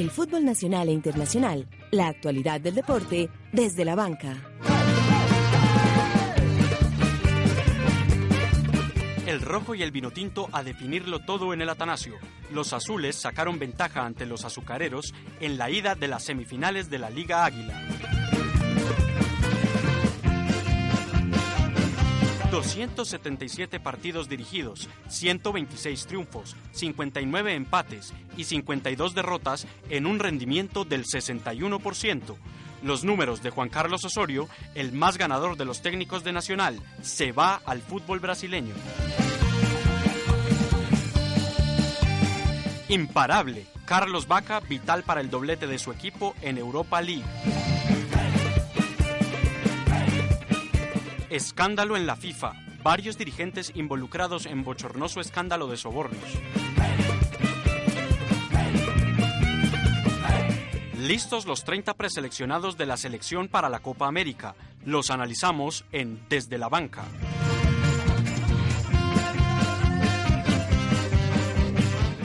[0.00, 4.34] El fútbol nacional e internacional, la actualidad del deporte desde la banca.
[9.26, 12.14] El rojo y el vino tinto a definirlo todo en el Atanasio.
[12.50, 17.10] Los azules sacaron ventaja ante los azucareros en la ida de las semifinales de la
[17.10, 18.19] Liga Águila.
[22.50, 32.36] 277 partidos dirigidos, 126 triunfos, 59 empates y 52 derrotas en un rendimiento del 61%.
[32.82, 37.32] Los números de Juan Carlos Osorio, el más ganador de los técnicos de Nacional, se
[37.32, 38.74] va al fútbol brasileño.
[42.88, 47.99] Imparable, Carlos Vaca vital para el doblete de su equipo en Europa League.
[51.30, 52.54] Escándalo en la FIFA.
[52.82, 56.18] Varios dirigentes involucrados en bochornoso escándalo de sobornos.
[60.98, 64.56] Listos los 30 preseleccionados de la selección para la Copa América.
[64.84, 67.04] Los analizamos en Desde la Banca.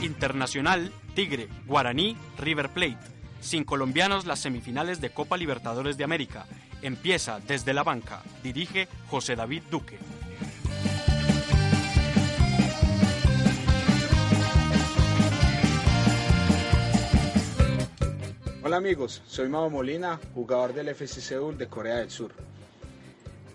[0.01, 3.14] Internacional, Tigre, Guaraní, River Plate.
[3.41, 6.45] Sin colombianos las semifinales de Copa Libertadores de América.
[6.81, 8.23] Empieza desde la banca.
[8.43, 9.97] Dirige José David Duque.
[18.63, 22.31] Hola amigos, soy Mao Molina, jugador del FC Seúl de Corea del Sur.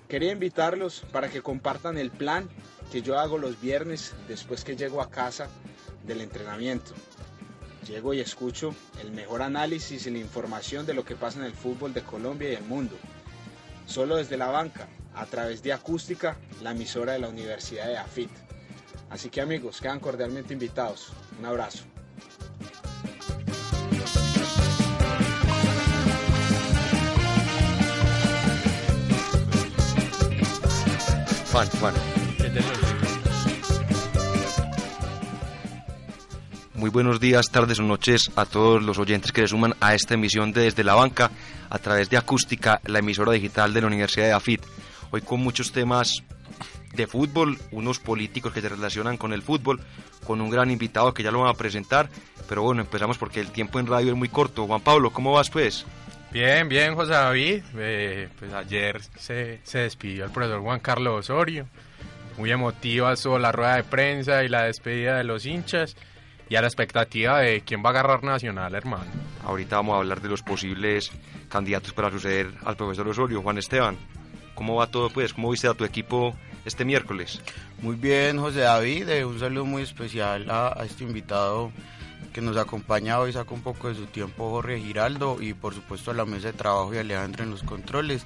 [0.09, 2.49] Quería invitarlos para que compartan el plan
[2.93, 5.49] que yo hago los viernes después que llego a casa
[6.07, 6.93] del entrenamiento.
[7.91, 11.53] Llego y escucho el mejor análisis y la información de lo que pasa en el
[11.53, 12.97] fútbol de Colombia y el mundo.
[13.85, 18.31] Solo desde la banca, a través de Acústica, la emisora de la Universidad de AFIT.
[19.11, 21.09] Así que amigos, quedan cordialmente invitados.
[21.41, 21.83] Un abrazo.
[31.51, 31.95] Juan, Juan.
[36.81, 40.15] Muy buenos días, tardes o noches a todos los oyentes que se suman a esta
[40.15, 41.31] emisión de Desde la Banca
[41.69, 44.63] a través de Acústica, la emisora digital de la Universidad de AFIT.
[45.11, 46.23] Hoy con muchos temas
[46.95, 49.79] de fútbol, unos políticos que se relacionan con el fútbol,
[50.25, 52.09] con un gran invitado que ya lo van a presentar,
[52.49, 54.67] pero bueno, empezamos porque el tiempo en radio es muy corto.
[54.67, 55.85] Juan Pablo, ¿cómo vas pues?
[56.33, 57.63] Bien, bien, José David.
[57.77, 61.67] Eh, pues ayer se, se despidió el profesor Juan Carlos Osorio.
[62.39, 65.95] Muy emotiva estuvo la rueda de prensa y la despedida de los hinchas.
[66.51, 69.07] Y a la expectativa de quién va a agarrar Nacional, hermano.
[69.45, 71.13] Ahorita vamos a hablar de los posibles
[71.49, 73.41] candidatos para suceder al profesor Osorio.
[73.41, 73.97] Juan Esteban,
[74.57, 75.33] ¿cómo va todo pues?
[75.33, 76.35] ¿Cómo viste a tu equipo
[76.65, 77.41] este miércoles?
[77.81, 79.09] Muy bien, José David.
[79.09, 81.71] eh, un saludo muy especial a, a este invitado
[82.33, 86.11] que nos acompaña hoy, saca un poco de su tiempo Jorge Giraldo y por supuesto
[86.11, 88.25] a la mesa de trabajo y Alejandro en los controles.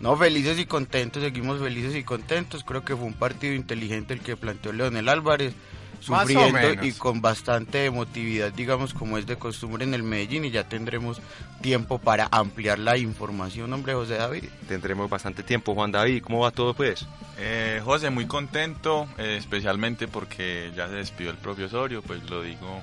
[0.00, 2.64] No, felices y contentos, seguimos felices y contentos.
[2.64, 5.54] Creo que fue un partido inteligente el que planteó Leonel Álvarez,
[6.02, 10.64] sufriendo y con bastante emotividad, digamos, como es de costumbre en el Medellín, y ya
[10.64, 11.20] tendremos
[11.60, 14.44] tiempo para ampliar la información, hombre, José David.
[14.68, 15.74] Tendremos bastante tiempo.
[15.74, 17.06] Juan David, ¿cómo va todo pues?
[17.38, 22.42] Eh, José, muy contento, eh, especialmente porque ya se despidió el propio Osorio, pues lo
[22.42, 22.80] digo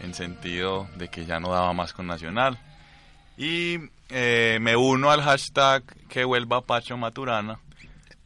[0.00, 2.58] en sentido de que ya no daba más con Nacional.
[3.36, 3.78] Y
[4.10, 7.60] eh, me uno al hashtag que vuelva Pacho Maturana,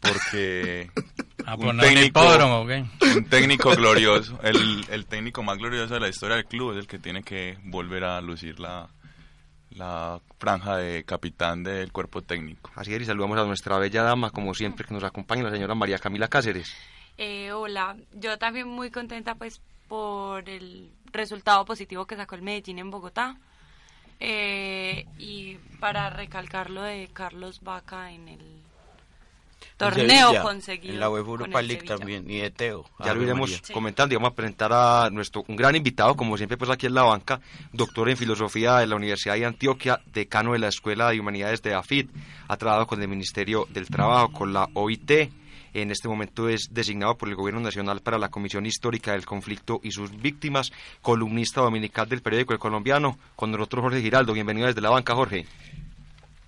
[0.02, 0.90] porque
[1.46, 2.70] A un técnico, hipódromo, ¿ok?
[3.16, 6.86] un técnico glorioso, el, el técnico más glorioso de la historia del club es el
[6.86, 8.88] que tiene que volver a lucir la,
[9.70, 12.70] la franja de capitán del cuerpo técnico.
[12.76, 15.74] Así es, y saludamos a nuestra bella dama, como siempre, que nos acompaña, la señora
[15.74, 16.72] María Camila Cáceres.
[17.18, 22.78] Eh, hola, yo también muy contenta pues por el resultado positivo que sacó el Medellín
[22.78, 23.36] en Bogotá
[24.20, 28.62] Eh, y para recalcar lo de Carlos Vaca en el
[29.76, 31.96] torneo Sevilla, conseguido En la UEFA Europa League Sevilla.
[31.96, 32.84] también, y de Teo.
[33.04, 33.60] Ya lo iremos.
[33.62, 33.72] Sí.
[33.72, 36.94] comentando y vamos a presentar a nuestro un gran invitado, como siempre pues aquí en
[36.94, 37.40] la banca,
[37.72, 41.74] doctor en filosofía de la Universidad de Antioquia, decano de la Escuela de Humanidades de
[41.74, 42.10] AFIT,
[42.48, 45.30] ha trabajado con el Ministerio del Trabajo, con la OIT
[45.74, 49.80] en este momento es designado por el Gobierno Nacional para la Comisión Histórica del Conflicto
[49.82, 50.70] y sus víctimas,
[51.00, 54.34] columnista dominical del periódico El Colombiano, con nosotros Jorge Giraldo.
[54.34, 55.46] Bienvenido desde la banca, Jorge.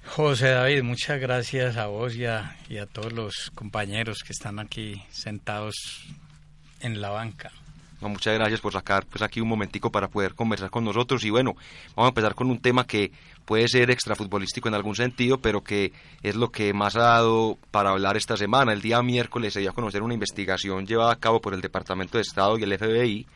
[0.06, 4.58] José David, muchas gracias a vos y a, y a todos los compañeros que están
[4.58, 5.74] aquí sentados
[6.80, 7.50] en la banca.
[8.00, 11.56] Muchas gracias por sacar pues aquí un momentico para poder conversar con nosotros y bueno,
[11.96, 13.12] vamos a empezar con un tema que
[13.44, 15.92] puede ser extrafutbolístico en algún sentido, pero que
[16.22, 18.72] es lo que más ha dado para hablar esta semana.
[18.72, 22.18] El día miércoles se dio a conocer una investigación llevada a cabo por el Departamento
[22.18, 23.26] de Estado y el FBI,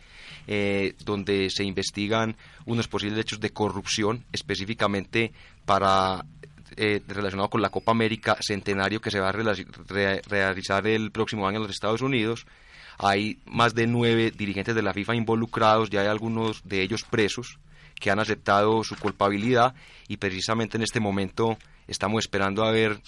[0.47, 2.37] eh, donde se investigan
[2.67, 5.33] unos posibles hechos de corrupción, específicamente
[5.65, 6.25] para
[6.77, 11.57] eh, relacionado con la Copa América Centenario que se va a realizar el próximo año
[11.57, 12.47] en los Estados Unidos.
[12.99, 17.59] Hay más de nueve dirigentes de la FIFA involucrados, ya hay algunos de ellos presos
[17.99, 19.75] que han aceptado su culpabilidad
[20.09, 23.01] y precisamente en este momento estamos esperando a ver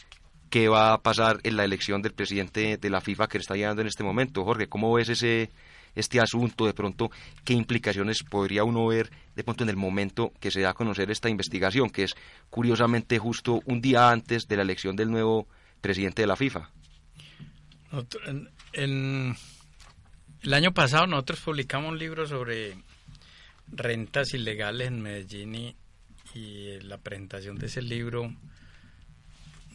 [0.51, 3.83] qué va a pasar en la elección del presidente de la FIFA que está llegando
[3.83, 4.45] en este momento.
[4.45, 5.51] Jorge, ¿cómo ves ese
[5.95, 6.67] este asunto?
[6.67, 7.11] De pronto,
[7.45, 11.11] ¿qué implicaciones podría uno ver de pronto en el momento que se da a conocer
[11.11, 12.15] esta investigación, que es
[12.51, 15.47] curiosamente justo un día antes de la elección del nuevo
[15.81, 16.71] presidente de la FIFA?
[18.73, 19.37] En,
[20.43, 22.77] el año pasado nosotros publicamos un libro sobre
[23.69, 25.75] rentas ilegales en Medellín
[26.35, 28.33] y, la presentación de ese libro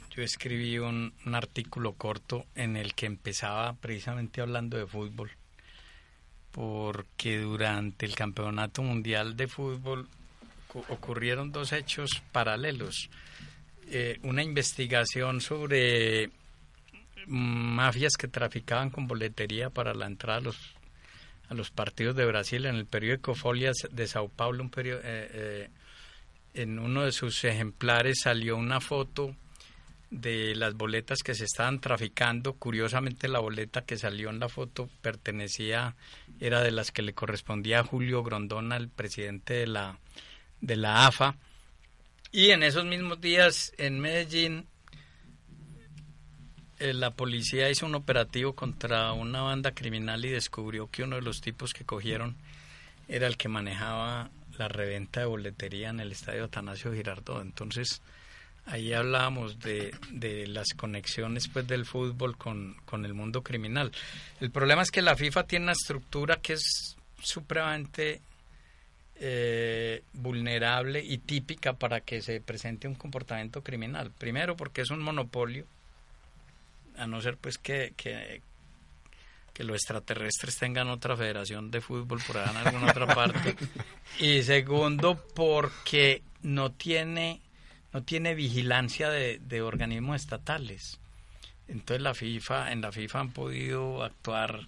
[0.09, 5.29] yo escribí un, artículo corto en el que empezaba precisamente hablando de fútbol
[6.55, 10.07] porque durante el Campeonato Mundial de Fútbol
[10.87, 13.09] ocurrieron dos hechos paralelos.
[13.89, 16.29] Eh, una investigación sobre
[17.27, 20.49] mafias que traficaban con boletería para la entrada
[21.49, 24.63] a los, partidos de Brasil en el periódico Folias de Sao Paulo.
[24.63, 25.69] Un eh, eh,
[26.53, 29.35] en uno de sus ejemplares salió una foto
[30.11, 32.53] de las boletas que se estaban traficando.
[32.53, 35.95] Curiosamente la boleta que salió en la foto pertenecía,
[36.39, 39.99] era de las que le correspondía a Julio Grondona, el presidente de la,
[40.61, 41.35] de la AFA.
[42.31, 44.65] Y en esos mismos días en Medellín
[46.79, 51.21] eh, la policía hizo un operativo contra una banda criminal y descubrió que uno de
[51.21, 52.35] los tipos que cogieron
[53.07, 57.41] era el que manejaba la reventa de boletería en el estadio Atanasio Girardot.
[57.41, 58.01] Entonces,
[58.65, 63.91] ahí hablábamos de, de las conexiones pues del fútbol con, con, el mundo criminal.
[64.39, 68.21] El problema es que la FIFA tiene una estructura que es supremamente
[69.17, 74.11] eh, vulnerable y típica para que se presente un comportamiento criminal.
[74.17, 75.65] Primero porque es un monopolio,
[76.97, 78.41] a no ser pues que, que,
[79.53, 83.55] que los extraterrestres tengan otra federación de fútbol por allá en alguna otra parte.
[84.19, 87.41] Y segundo porque no tiene
[87.95, 90.99] no tiene vigilancia de, organismos estatales.
[91.69, 94.67] Entonces la FIFA, en la FIFA han podido actuar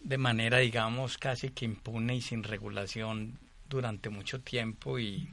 [0.00, 3.38] de manera, digamos, casi que impune y sin regulación
[3.68, 5.28] durante mucho tiempo y,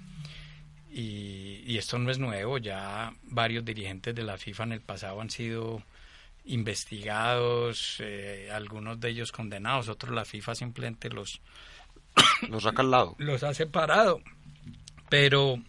[0.91, 5.31] y, esto no es nuevo, ya varios dirigentes de la FIFA en el pasado han
[5.31, 5.81] sido
[6.45, 11.41] investigados, eh, algunos de ellos condenados, otros la FIFA simplemente los
[12.49, 13.15] los ha calado.
[13.17, 14.21] Los ha separado.
[15.09, 15.59] Pero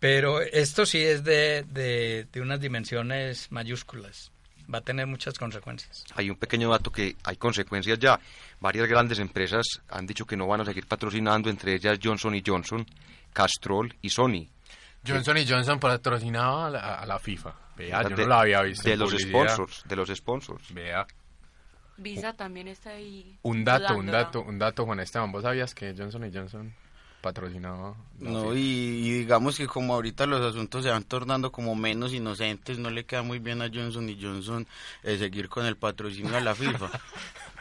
[0.00, 4.30] pero esto sí es de, de, unas dimensiones mayúsculas.
[4.72, 6.04] Va a tener muchas consecuencias.
[6.14, 8.20] Hay un pequeño dato que hay consecuencias ya.
[8.60, 12.42] Varias grandes empresas han dicho que no van a seguir patrocinando, entre ellas Johnson y
[12.46, 12.86] Johnson,
[13.32, 14.46] Castrol y Sony.
[15.06, 17.54] Johnson y Johnson patrocinaba a la, FIFA.
[17.76, 18.88] Vea, yo no la había visto.
[18.88, 20.74] De los sponsors, de los sponsors.
[20.74, 21.06] Vea.
[21.96, 23.38] Visa también está ahí.
[23.42, 25.32] Un dato, un dato, un dato, Juan Esteban.
[25.32, 26.74] ¿Vos sabías que Johnson y Johnson
[27.20, 27.96] patrocinado.
[28.18, 32.90] No, y, digamos que como ahorita los asuntos se van tornando como menos inocentes, no
[32.90, 34.66] le queda muy bien a Johnson y Johnson
[35.02, 36.90] eh, seguir con el patrocinio de la FIFA.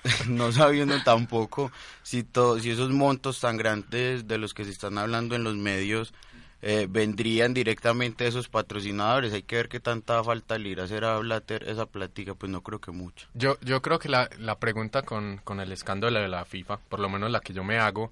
[0.27, 1.71] no sabiendo tampoco
[2.03, 2.25] si,
[2.61, 6.13] si esos montos tan grandes de los que se están hablando en los medios
[6.61, 9.33] eh, vendrían directamente a esos patrocinadores.
[9.33, 12.51] Hay que ver qué tanta falta le irá a hacer a Blatter esa plática, pues
[12.51, 13.27] no creo que mucho.
[13.33, 16.99] Yo, yo creo que la, la pregunta con, con el escándalo de la FIFA, por
[16.99, 18.11] lo menos la que yo me hago,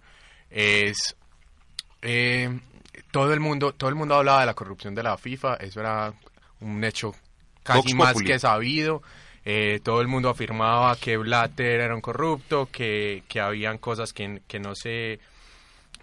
[0.52, 1.16] es
[2.05, 2.59] eh,
[3.12, 6.13] todo el mundo todo el mundo hablaba de la corrupción de la FIFA, eso era
[6.62, 7.13] un hecho
[7.63, 9.01] casi más que sabido.
[9.47, 14.41] Eh, todo el mundo afirmaba que Blatter era un corrupto, que, que habían cosas que,
[14.47, 15.19] que, no se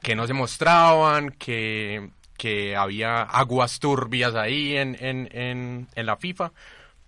[0.01, 6.17] que no se mostraban, que, que había aguas turbias ahí en, en, en, en la
[6.17, 6.53] FIFA.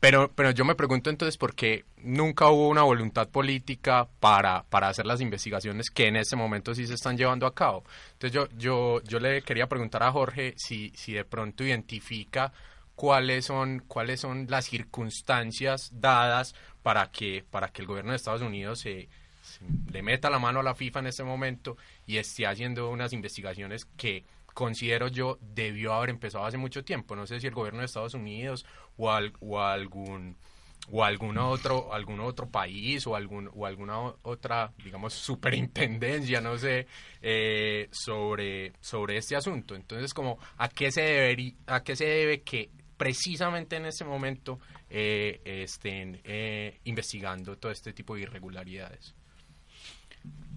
[0.04, 4.88] Pero, pero yo me pregunto entonces por qué nunca hubo una voluntad política para, para
[4.88, 7.84] hacer las investigaciones que en este momento sí se están llevando a cabo.
[8.12, 12.52] Entonces yo, yo, yo le quería preguntar a Jorge si, si de pronto identifica
[12.94, 18.42] cuáles son, cuáles son las circunstancias dadas para que, para que el gobierno de Estados
[18.42, 19.08] Unidos se,
[19.90, 23.86] le meta la mano a la FIFA en este momento y esté haciendo unas investigaciones
[23.96, 27.14] que considero yo debió haber empezado hace mucho tiempo.
[27.16, 28.64] No sé si el gobierno de Estados Unidos
[28.96, 30.36] o, o algún
[30.90, 36.86] o algún otro algún otro país o algún o alguna otra digamos superintendencia no sé
[37.22, 39.74] eh, sobre sobre este asunto.
[39.74, 44.60] Entonces como a qué se debe a qué se debe que precisamente en este momento
[44.88, 49.14] eh, estén eh, investigando todo este tipo de irregularidades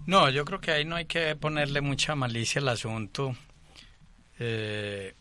[0.06, 3.34] no yo creo que ahí no hay que ponerle mucha malicia al asunto
[4.38, 5.14] eh,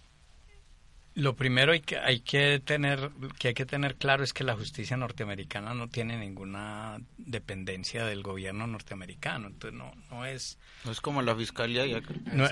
[1.17, 3.09] lo primero hay que, hay que tener
[3.39, 8.21] que hay que tener claro es que la justicia norteamericana no tiene ninguna dependencia del
[8.21, 11.99] gobierno norteamericano entonces no no es no es como la fiscalía y
[12.31, 12.47] no,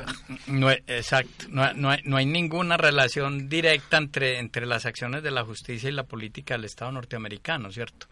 [0.48, 5.30] no, exacto no, no, hay, no hay ninguna relación directa entre entre las acciones de
[5.30, 8.08] la justicia y la política del Estado norteamericano cierto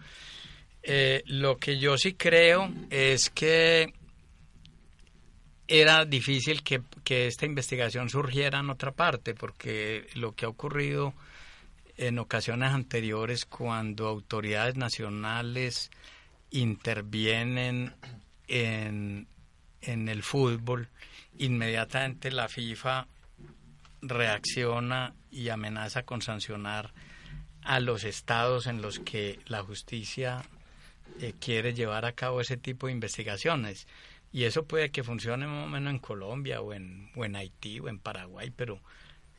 [0.83, 3.91] eh, lo que yo sí creo es que
[5.73, 6.83] era difícil que,
[7.27, 11.15] esta investigación surgiera en otra parte, porque lo que ha ocurrido
[11.97, 15.89] en ocasiones anteriores cuando autoridades nacionales
[16.51, 17.91] intervienen
[18.47, 19.27] en,
[19.81, 20.89] en el fútbol,
[21.39, 23.07] inmediatamente la FIFA
[24.03, 26.93] reacciona y amenaza con sancionar
[27.63, 30.43] a los estados en los que la justicia
[31.19, 33.87] eh, quiere llevar a cabo ese tipo de investigaciones.
[34.33, 37.79] Y eso puede que funcione más o menos en Colombia o en, o en Haití
[37.79, 38.81] o en Paraguay, pero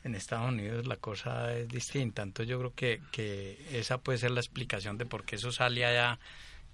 [0.05, 2.23] en Estados Unidos la cosa es distinta.
[2.23, 5.85] Entonces yo creo que, que esa puede ser la explicación de por qué eso sale
[5.85, 6.17] allá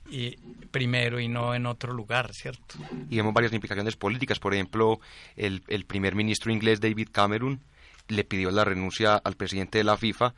[0.09, 0.37] y
[0.71, 2.75] primero y no en otro lugar, ¿cierto?
[3.09, 4.39] Y vemos varias implicaciones políticas.
[4.39, 4.99] Por ejemplo,
[5.35, 7.59] el, el primer ministro inglés David Cameron
[8.07, 10.35] le pidió la renuncia al presidente de la FIFA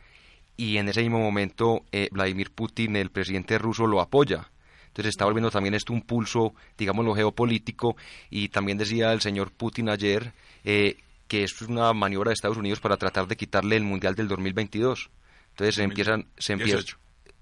[0.55, 4.51] y en ese mismo momento eh, Vladimir Putin, el presidente ruso, lo apoya.
[4.93, 7.97] Entonces está volviendo también esto un pulso, digamos, lo geopolítico.
[8.29, 10.33] Y también decía el señor Putin ayer
[10.63, 10.97] eh,
[11.27, 14.27] que esto es una maniobra de Estados Unidos para tratar de quitarle el Mundial del
[14.27, 15.09] 2022.
[15.49, 16.27] Entonces se empiezan...
[16.37, 16.83] Se empiezan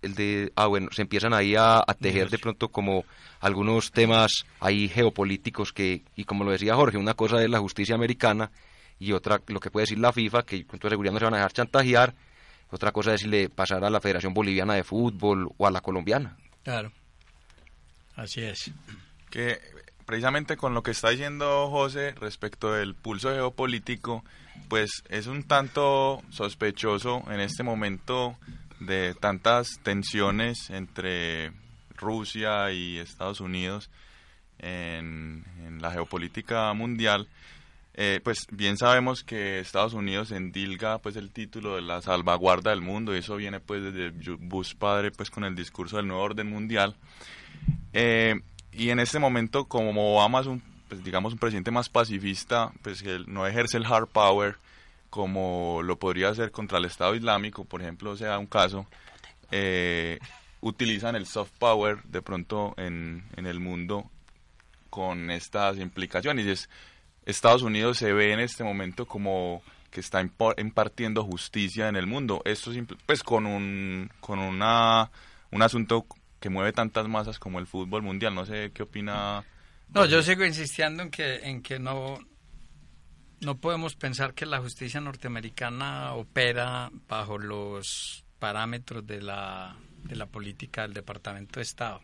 [0.02, 3.06] el de, ah, bueno, se empiezan ahí a, tejer de pronto como
[3.40, 7.94] algunos temas ahí geopolíticos que, y como lo decía Jorge, una cosa es la justicia
[7.94, 8.50] americana
[8.98, 11.36] y otra lo que puede decir la FIFA, que con toda seguridad no se van
[11.36, 12.16] a dejar chantajear,
[12.72, 15.82] otra cosa es si le pasar a la Federación Boliviana de Fútbol o a la
[15.82, 16.36] colombiana.
[16.64, 16.92] Claro.
[18.22, 18.72] Así es.
[19.32, 19.60] Que
[20.06, 24.24] precisamente con lo que está diciendo José respecto del pulso geopolítico,
[24.70, 28.38] pues es un tanto sospechoso en este momento
[28.80, 31.52] de tantas tensiones entre
[31.96, 33.90] Rusia y Estados Unidos
[34.60, 35.44] en,
[35.82, 37.28] la geopolítica mundial.
[37.96, 42.82] Eh, pues bien sabemos que Estados Unidos endilga pues el título de la salvaguarda del
[42.82, 46.48] mundo y eso viene pues desde Bush padre pues con el discurso del nuevo orden
[46.48, 46.96] mundial
[47.94, 48.36] eh,
[48.72, 53.02] y en este momento, como Obama es un, pues, digamos, un presidente más pacifista, pues
[53.04, 54.58] él no ejerce el hard power
[55.10, 58.88] como lo podría hacer contra el Estado Islámico, por ejemplo, sea un caso,
[59.52, 60.20] eh,
[60.62, 64.10] utilizan el soft power de pronto en, en el mundo
[64.90, 66.46] con estas implicaciones.
[66.46, 66.70] Y es,
[67.26, 72.42] Estados Unidos se ve en este momento como que está impartiendo justicia en el mundo.
[72.46, 72.72] Esto
[73.06, 75.12] pues con un con una
[75.52, 76.06] un asunto
[76.42, 78.36] que mueve tantas masas como el fútbol mundial.
[78.36, 79.46] No sé qué opina.
[79.94, 82.20] No, yo sigo insistiendo en que, en que no,
[83.40, 90.26] no podemos pensar que la justicia norteamericana opera bajo los parámetros de la, de la
[90.26, 92.02] política del Departamento de Estado.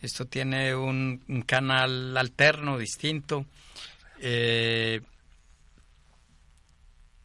[0.00, 3.44] Esto tiene un, un canal alterno, distinto.
[4.20, 5.02] Eh,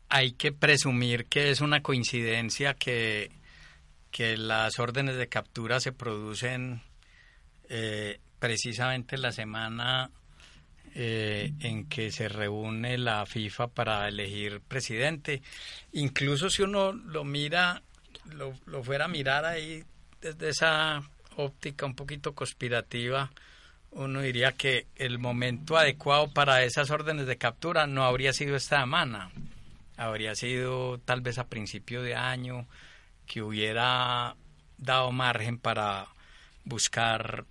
[0.09, 3.31] hay que presumir que es una coincidencia que
[4.11, 6.81] que las órdenes de captura se producen
[7.69, 10.09] eh, precisamente la semana
[10.95, 15.41] eh, en que se reúne la FIFA para elegir presidente.
[15.93, 17.81] Incluso si uno lo mira,
[18.33, 19.83] lo, lo fuera a mirar ahí
[20.21, 21.01] desde esa
[21.35, 23.31] óptica un poquito conspirativa,
[23.91, 28.81] uno diría que el momento adecuado para esas órdenes de captura no habría sido esta
[28.81, 29.31] semana,
[29.97, 32.67] habría sido tal vez a principio de año,
[33.29, 34.35] que hubiera
[34.79, 36.07] dado margen para
[36.65, 37.45] buscar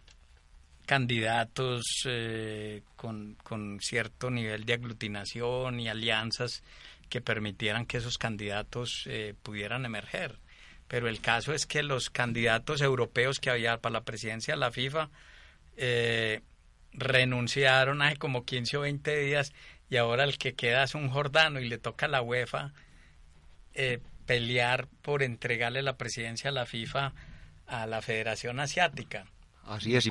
[0.87, 6.65] candidatos eh, con, cierto nivel de aglutinación y alianzas
[7.09, 10.41] que permitieran que esos candidatos eh, pudieran emerger.
[10.89, 14.73] Pero el caso es que los candidatos europeos que había para la presidencia de la
[14.73, 15.11] FIFA
[15.77, 16.41] eh,
[16.93, 19.53] renunciaron hace como 15 o 20 días
[19.91, 22.73] y ahora el que queda es un jordano y le toca a la UEFA
[24.29, 27.15] pelear por entregarle la presidencia a la FIFA
[27.67, 29.25] a la Federación Asiática.
[29.65, 30.11] Así es, y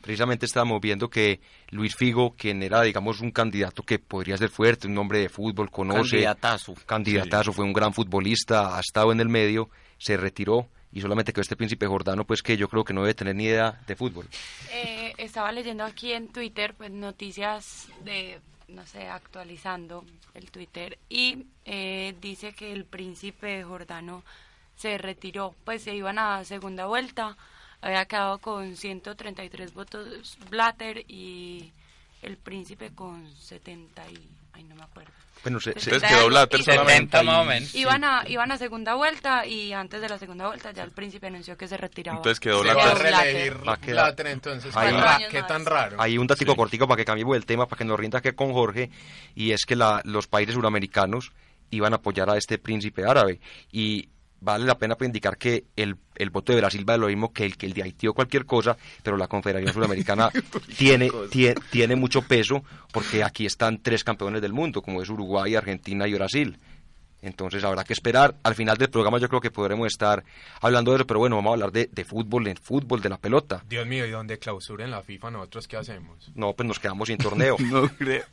[0.00, 4.88] precisamente estábamos viendo que Luis Figo, quien era, digamos, un candidato que podría ser fuerte,
[4.88, 6.16] un hombre de fútbol, conoce.
[6.16, 6.74] Candidatazo.
[6.86, 11.42] Candidatazo, fue un gran futbolista, ha estado en el medio, se retiró y solamente quedó
[11.42, 14.26] este príncipe Jordano, pues que yo creo que no debe tener ni idea de fútbol.
[14.72, 21.46] Eh, estaba leyendo aquí en Twitter, pues noticias de, no sé, actualizando el Twitter, y
[21.64, 24.22] eh, dice que el príncipe Jordano
[24.76, 27.36] se retiró, pues se iban a segunda vuelta
[27.80, 31.72] había quedado con 133 votos Blatter y
[32.22, 34.28] el príncipe con 70 y...
[34.58, 35.12] ay, no me acuerdo.
[35.44, 37.74] Bueno, se, quedó Blatter 70 más o menos.
[37.74, 41.28] Iban a, iban a segunda vuelta y antes de la segunda vuelta ya el príncipe
[41.28, 42.18] anunció que se retiraba.
[42.18, 43.54] Entonces quedó Blatter.
[43.58, 44.74] Blatter entonces.
[45.30, 45.96] qué tan raro.
[46.00, 48.52] Hay un datico cortico para que cambiemos el tema, para que nos rinda que con
[48.52, 48.90] Jorge,
[49.34, 51.32] y es que la, los países suramericanos
[51.70, 53.40] iban a apoyar a este príncipe árabe.
[53.70, 54.08] Y
[54.40, 57.44] vale la pena pues, indicar que el, el, voto de Brasil vale lo mismo que
[57.44, 60.30] el, que el de Haití o cualquier cosa, pero la Confederación Sudamericana
[60.76, 65.54] tiene, tiene, tiene mucho peso porque aquí están tres campeones del mundo, como es Uruguay,
[65.54, 66.58] Argentina y Brasil.
[67.20, 68.36] Entonces habrá que esperar.
[68.42, 70.24] Al final del programa yo creo que podremos estar
[70.60, 73.18] hablando de eso, pero bueno, vamos a hablar de, de fútbol, de fútbol, de la
[73.18, 73.64] pelota.
[73.68, 76.30] Dios mío, ¿y dónde clausuren la FIFA nosotros qué hacemos?
[76.34, 77.56] No, pues nos quedamos sin torneo.
[77.70, 78.24] no creo.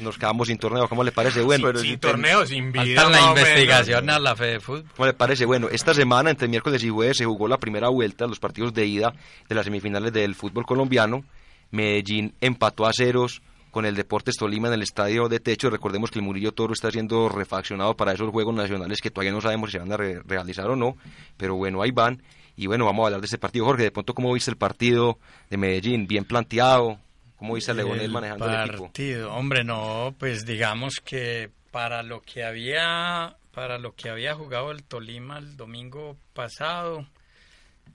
[0.00, 1.42] Nos quedamos sin torneo, ¿cómo le parece?
[1.42, 3.08] Bueno, sin, torneo, sin vida.
[3.08, 4.84] la investigación a la fe de fútbol.
[4.96, 5.44] ¿Cómo le parece?
[5.44, 8.84] Bueno, esta semana, entre miércoles y jueves, se jugó la primera vuelta, los partidos de
[8.86, 9.14] ida
[9.48, 11.24] de las semifinales del fútbol colombiano.
[11.70, 13.42] Medellín empató a ceros
[13.74, 15.68] con el Deportes Tolima en el estadio de techo.
[15.68, 19.40] Recordemos que el Murillo Toro está siendo refaccionado para esos Juegos Nacionales que todavía no
[19.40, 20.96] sabemos si se van a realizar o no,
[21.36, 22.22] pero bueno, ahí van.
[22.54, 23.64] Y bueno, vamos a hablar de ese partido.
[23.64, 25.18] Jorge, de pronto, ¿cómo viste el partido
[25.50, 26.06] de Medellín?
[26.06, 27.00] ¿Bien planteado?
[27.34, 28.84] ¿Cómo viste a Leonel manejando el equipo?
[28.84, 34.70] Partido, hombre, no, pues digamos que para lo que había para lo que había jugado
[34.70, 37.08] el Tolima el domingo pasado,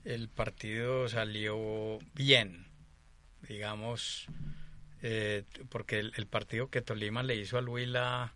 [0.04, 2.66] el partido salió bien.
[3.48, 4.28] Digamos,
[5.02, 8.34] eh, porque el, partido que Tolima le hizo al Huila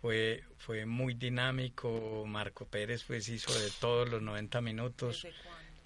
[0.00, 5.26] fue, fue muy dinámico, Marco Pérez pues hizo de todos los 90 minutos.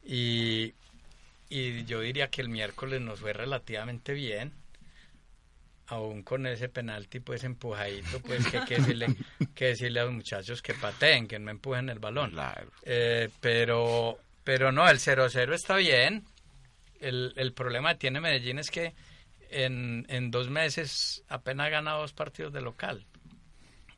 [0.04, 0.74] Y,
[1.48, 4.52] y yo diría que el miércoles nos fue relativamente bien
[5.90, 9.06] aún con ese penalti pues empujadito pues que hay que decirle,
[9.54, 12.32] que decirle a los muchachos que pateen, que no empujen el balón.
[12.84, 16.24] Eh, pero pero no, el 0-0 está bien.
[17.00, 18.94] El, el problema que tiene Medellín es que
[19.50, 23.06] en, en dos meses apenas ha ganado dos partidos de local.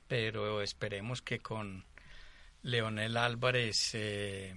[0.08, 1.84] Pero esperemos que con
[2.62, 4.54] Leonel Álvarez, eh,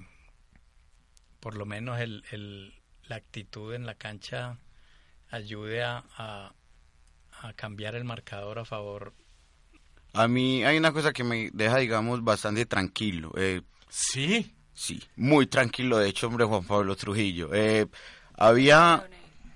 [1.40, 2.74] por lo menos el, el,
[3.08, 4.58] la actitud en la cancha
[5.30, 6.54] ayude a, a,
[7.56, 9.14] cambiar el marcador a favor.
[10.14, 13.32] A mí hay una cosa que me deja, digamos, bastante tranquilo.
[13.38, 14.52] Eh, sí.
[14.74, 17.54] Sí, muy tranquilo, de hecho, hombre, Juan Pablo Trujillo.
[17.54, 17.88] Eh,
[18.34, 19.08] había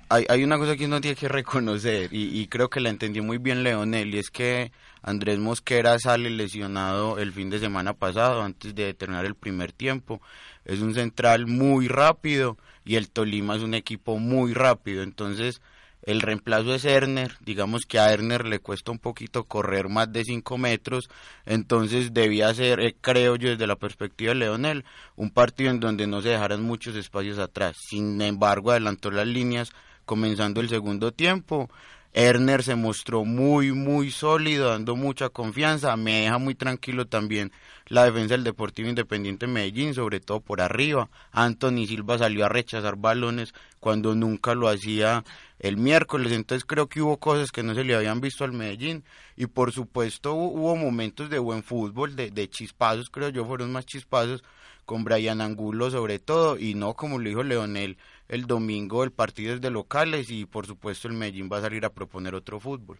[0.09, 3.63] hay, una cosa que uno tiene que reconocer y, creo que la entendió muy bien
[3.63, 4.71] Leonel y es que
[5.03, 10.19] Andrés Mosquera sale lesionado el fin de semana pasado antes de terminar el primer tiempo.
[10.65, 15.03] Es un central muy rápido y el Tolima es un equipo muy rápido.
[15.03, 15.61] Entonces
[16.01, 17.37] el reemplazo es Erner.
[17.41, 21.07] Digamos que a Erner le cuesta un poquito correr más de 5 metros.
[21.45, 26.07] Entonces debía ser, eh, creo yo desde la perspectiva de Leonel, un partido en donde
[26.07, 27.77] no se dejaran muchos espacios atrás.
[27.79, 29.71] Sin embargo adelantó las líneas
[30.09, 31.69] comenzando el segundo tiempo.
[32.13, 35.95] Erner se mostró muy, muy sólido, dando mucha confianza.
[35.97, 37.51] Me deja muy tranquilo también
[37.85, 41.09] la defensa del Deportivo Independiente Medellín, sobre todo por arriba.
[41.31, 45.23] Anthony Silva salió a rechazar balones cuando nunca lo hacía
[45.59, 46.31] el miércoles.
[46.31, 49.03] Entonces creo que hubo cosas que no se le habían visto al Medellín.
[49.37, 53.85] Y por supuesto hubo momentos de buen fútbol, de, de chispazos, creo yo, fueron más
[53.85, 54.43] chispazos
[54.85, 56.57] con Brian Angulo sobre todo.
[56.57, 60.65] Y no como lo dijo Leonel el domingo el partido es de locales y por
[60.65, 62.99] supuesto el Medellín va a salir a proponer otro fútbol.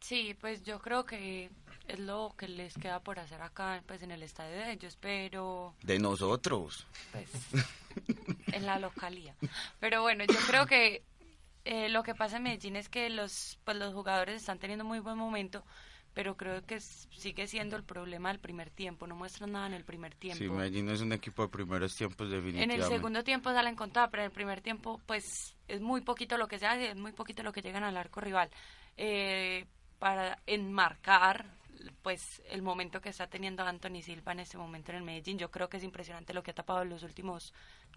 [0.00, 1.48] Sí, pues yo creo que
[1.88, 5.74] es lo que les queda por hacer acá pues en el estadio de ellos, pero...
[5.82, 6.86] De nosotros.
[7.12, 7.30] Pues
[8.52, 9.34] en la localía.
[9.80, 11.02] Pero bueno, yo creo que
[11.64, 14.98] eh, lo que pasa en Medellín es que los, pues los jugadores están teniendo muy
[14.98, 15.64] buen momento,
[16.14, 19.06] pero creo que sigue siendo el problema del primer tiempo.
[19.06, 20.38] No muestran nada en el primer tiempo.
[20.38, 22.74] Sí, Medellín es un equipo de primeros tiempos definitivamente.
[22.74, 26.38] En el segundo tiempo salen con pero en el primer tiempo pues es muy poquito
[26.38, 28.48] lo que se hace, es muy poquito lo que llegan al arco rival.
[28.96, 29.66] Eh,
[29.98, 31.46] para enmarcar
[32.02, 35.38] pues el momento que está teniendo Anthony Silva en este momento en el Medellín.
[35.38, 37.52] Yo creo que es impresionante lo que ha tapado en los últimos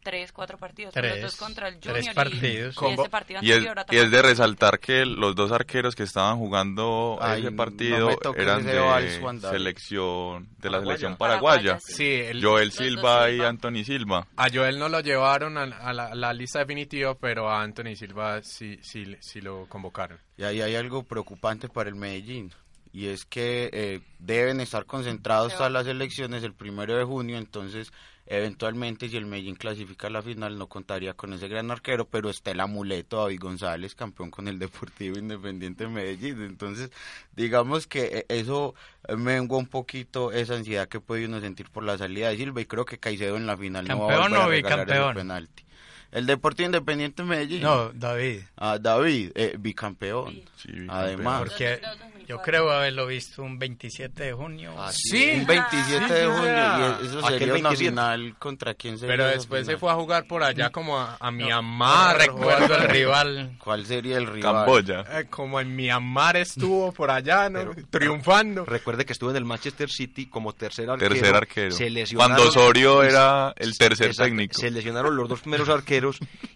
[0.09, 0.93] tres, cuatro partidos.
[0.93, 2.75] Tres, los dos contra el tres Junior y- partidos.
[2.81, 6.03] y, ese partido Y es, anterior y es de resaltar que los dos arqueros que
[6.03, 10.97] estaban jugando Ay, ese partido eran ese de selección de la Paraguaya.
[10.97, 11.61] selección paraguaya.
[11.73, 13.47] Paraguaya, Sí, el- Joel Silva y Silva.
[13.49, 14.27] Anthony Silva.
[14.37, 18.41] A Joel no lo llevaron a, a la, la lista definitiva, pero a Anthony Silva
[18.43, 20.19] sí, sí, sí lo convocaron.
[20.37, 22.53] Y ahí hay algo preocupante para el Medellín.
[22.93, 27.37] Y es que eh, deben estar concentrados hasta las elecciones el primero de junio.
[27.37, 27.91] Entonces,
[28.27, 32.05] eventualmente, si el Medellín clasifica a la final, no contaría con ese gran arquero.
[32.07, 36.41] Pero está el amuleto David González, campeón con el Deportivo Independiente de Medellín.
[36.43, 36.91] Entonces,
[37.35, 38.75] digamos que eh, eso
[39.17, 42.61] mengua un poquito esa ansiedad que puede uno sentir por la salida de Silva.
[42.61, 45.13] Y creo que Caicedo en la final no va a ¿Campeón volver a ese bicampeón?
[45.13, 45.66] penalti.
[46.11, 47.61] El Deportivo Independiente de Medellín.
[47.61, 48.41] No, David.
[48.57, 50.41] Ah, David, eh, bicampeón.
[50.57, 50.89] Sí, bicampeón.
[50.89, 51.39] Además.
[51.39, 51.81] Porque
[52.27, 54.73] yo creo haberlo visto un 27 de junio.
[54.77, 55.31] Ah, Sí.
[55.39, 56.97] Un 27 de Sí, junio.
[57.01, 57.75] Y eso sería una 27.
[57.75, 59.13] final contra quién sería.
[59.15, 62.17] Pero después se fue a jugar por allá como a, a No Myanmar.
[62.17, 63.55] recuerdo el rival.
[63.63, 64.53] ¿Cuál sería el rival?
[64.65, 65.05] Camboya.
[65.19, 67.71] Eh, como en Myanmar estuvo por allá, ¿no?
[67.89, 68.65] Triunfando.
[68.65, 71.13] Recuerde que estuvo en el Manchester City como tercer arquero.
[71.13, 71.71] Tercer arquero.
[71.71, 74.53] Se lesionaron- Cuando Osorio era el tercer Exacto, técnico.
[74.59, 75.96] Se lesionaron los dos primeros arqueros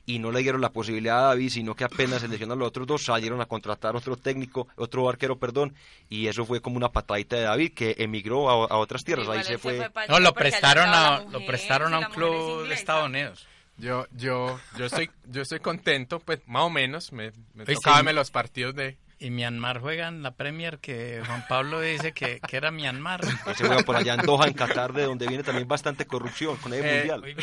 [0.06, 2.88] y no le dieron la posibilidad a David, sino que apenas se lesionaron los otros
[2.88, 5.73] dos, salieron a contratar otro técnico, otro arquero, perdón,
[6.10, 9.27] y eso fue como una patadita de David que emigró a, a otras tierras.
[9.30, 9.89] Ahí se fue.
[10.10, 12.73] No, lo prestaron a, lo prestaron a un club de.
[12.73, 13.47] Estados Unidos.
[13.77, 17.12] Yo, yo, yo estoy, yo estoy contento, pues más o menos.
[17.12, 17.99] Me, me Oye, tocaba sí.
[18.06, 18.97] verme los partidos de.
[19.17, 23.21] Y Myanmar juega en la Premier que Juan Pablo dice que, que era Myanmar.
[23.21, 26.58] que se juega por allá en Doha, en Qatar, de donde viene también bastante corrupción
[26.58, 27.36] con el Eh, mundial.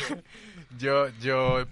[0.77, 1.67] Yo, yo,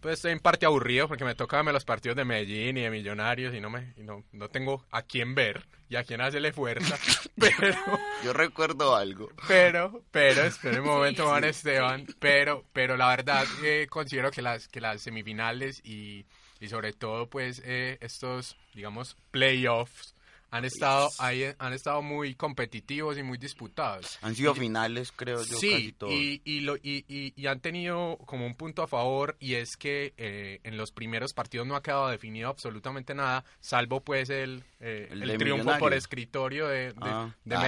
[0.00, 2.90] pues estoy en parte aburrido porque me toca verme los partidos de Medellín y de
[2.90, 6.52] Millonarios y no me, y no, no tengo a quién ver y a quién hacerle
[6.52, 6.96] fuerza.
[7.38, 7.78] Pero,
[8.24, 9.30] Yo recuerdo algo.
[9.48, 12.06] pero, pero, espera un momento, Juan sí, Esteban.
[12.18, 16.26] Pero, pero la verdad eh, considero que las, que las semifinales y,
[16.60, 20.14] y sobre todo, pues, eh, estos, digamos, playoffs
[20.50, 24.18] han estado ahí, han estado muy competitivos y muy disputados.
[24.22, 26.12] Han sido finales, creo yo, casi Sí, todos.
[26.12, 29.76] y, y, lo- y, y- y han tenido como un punto a favor y es
[29.76, 34.64] que eh, en los primeros partidos no ha quedado definido absolutamente nada, salvo pues el,
[34.80, 37.34] eh, El el, triunfo por escritorio de, de, Ah.
[37.44, 37.60] de Ah.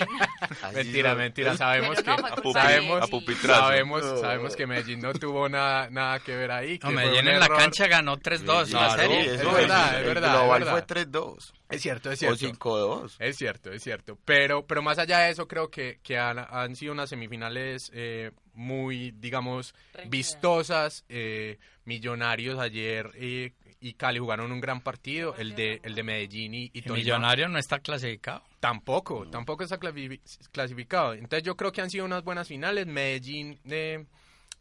[0.00, 0.18] Medellín.
[0.62, 4.16] Así mentira, mentira, sabemos no, que sabemos, sabemos, No.
[4.18, 6.78] sabemos que Medellín no tuvo nada, nada que ver ahí.
[6.78, 7.58] que No, fue Medellín en la error.
[7.58, 9.20] cancha ganó 3-2 la serie.
[9.34, 10.72] es Eso verdad, el- es el verdad, es global verdad.
[10.72, 11.52] fue 3-2.
[11.74, 12.58] Es cierto, es O cierto.
[12.58, 13.16] 5-2.
[13.18, 14.18] Es cierto, es cierto.
[14.24, 18.30] Pero, pero más allá de eso, creo que, que han, han sido unas semifinales eh,
[18.54, 19.74] muy, digamos,
[20.08, 21.04] vistosas.
[21.08, 25.34] eh, millonarios ayer eh, y Cali jugaron un gran partido.
[25.36, 28.42] El de, el de Medellín y, y Tolima Millonario no está clasificado.
[28.60, 29.78] Tampoco, tampoco está
[30.52, 31.12] clasificado.
[31.12, 32.86] Entonces yo creo que han sido unas buenas finales.
[32.86, 34.06] Medellín, eh,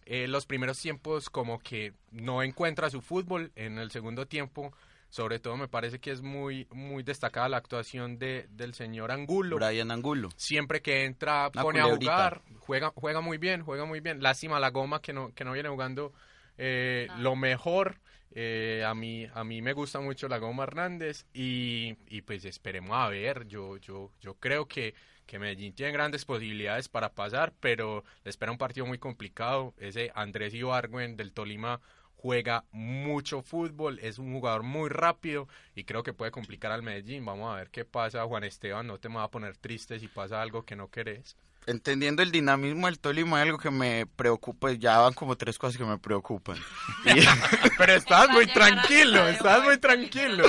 [0.06, 3.52] eh, los primeros tiempos como que no encuentra su fútbol.
[3.56, 4.73] En el segundo tiempo,
[5.13, 9.58] sobre todo me parece que es muy, muy destacada la actuación de, del señor Angulo.
[9.58, 10.30] Brian Angulo.
[10.38, 14.23] Siempre que entra Una pone a jugar, juega, juega muy bien, juega muy bien.
[14.23, 16.13] Lástima la goma que no, que no viene jugando
[16.58, 17.99] eh, lo mejor.
[18.32, 22.97] Eh, a mí a mí me gusta mucho la Goma Hernández y, y pues esperemos
[22.97, 23.45] a ver.
[23.45, 24.95] Yo yo yo creo que
[25.28, 29.76] que Medellín tiene grandes posibilidades para pasar, pero le espera un partido muy complicado.
[29.78, 31.80] Ese Andrés Ibargüen del Tolima
[32.23, 37.25] juega mucho fútbol, es un jugador muy rápido y creo que puede complicar al Medellín.
[37.25, 40.07] Vamos a ver qué pasa, Juan Esteban, no te me va a poner triste si
[40.07, 41.36] pasa algo que no querés.
[41.65, 44.71] Entendiendo el dinamismo del Tolima, hay algo que me preocupa.
[44.71, 46.57] Ya van como tres cosas que me preocupan.
[47.05, 47.25] Y-
[47.77, 50.45] Pero estás muy tranquilo, estás muy tranquilo.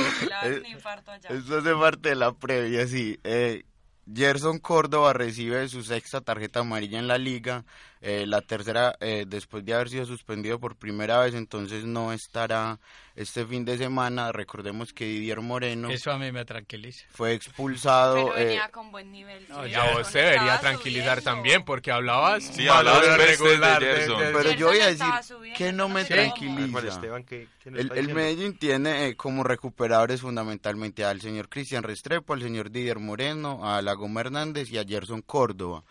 [1.29, 3.19] Esto hace parte de la previa, sí.
[3.25, 3.65] Eh,
[4.13, 7.65] Gerson Córdoba recibe su sexta tarjeta amarilla en la liga,
[8.07, 12.79] eh, la tercera eh, después de haber sido suspendido por primera vez, entonces no estará
[13.17, 14.31] este fin de semana.
[14.31, 17.05] Recordemos que Didier Moreno Eso a mí me tranquiliza.
[17.11, 18.15] fue expulsado.
[18.27, 19.47] Pero eh, venía con buen nivel.
[19.49, 21.31] No, sí, Y a vos se debería tranquilizar subiendo.
[21.31, 24.19] también porque hablabas Sí, hablabas de de regular de- Gerson.
[24.21, 26.79] de- pero Gerson yo voy a decir subiendo, que no me tranquiliza.
[26.89, 28.15] Esteban, ¿qué- qué El, está el?
[28.15, 33.81] Medellín tiene eh, como recuperadores fundamentalmente al señor Cristian Restrepo, al señor Didier Moreno, a
[33.81, 35.85] la Goma Hernández y a Gerson Córdoba.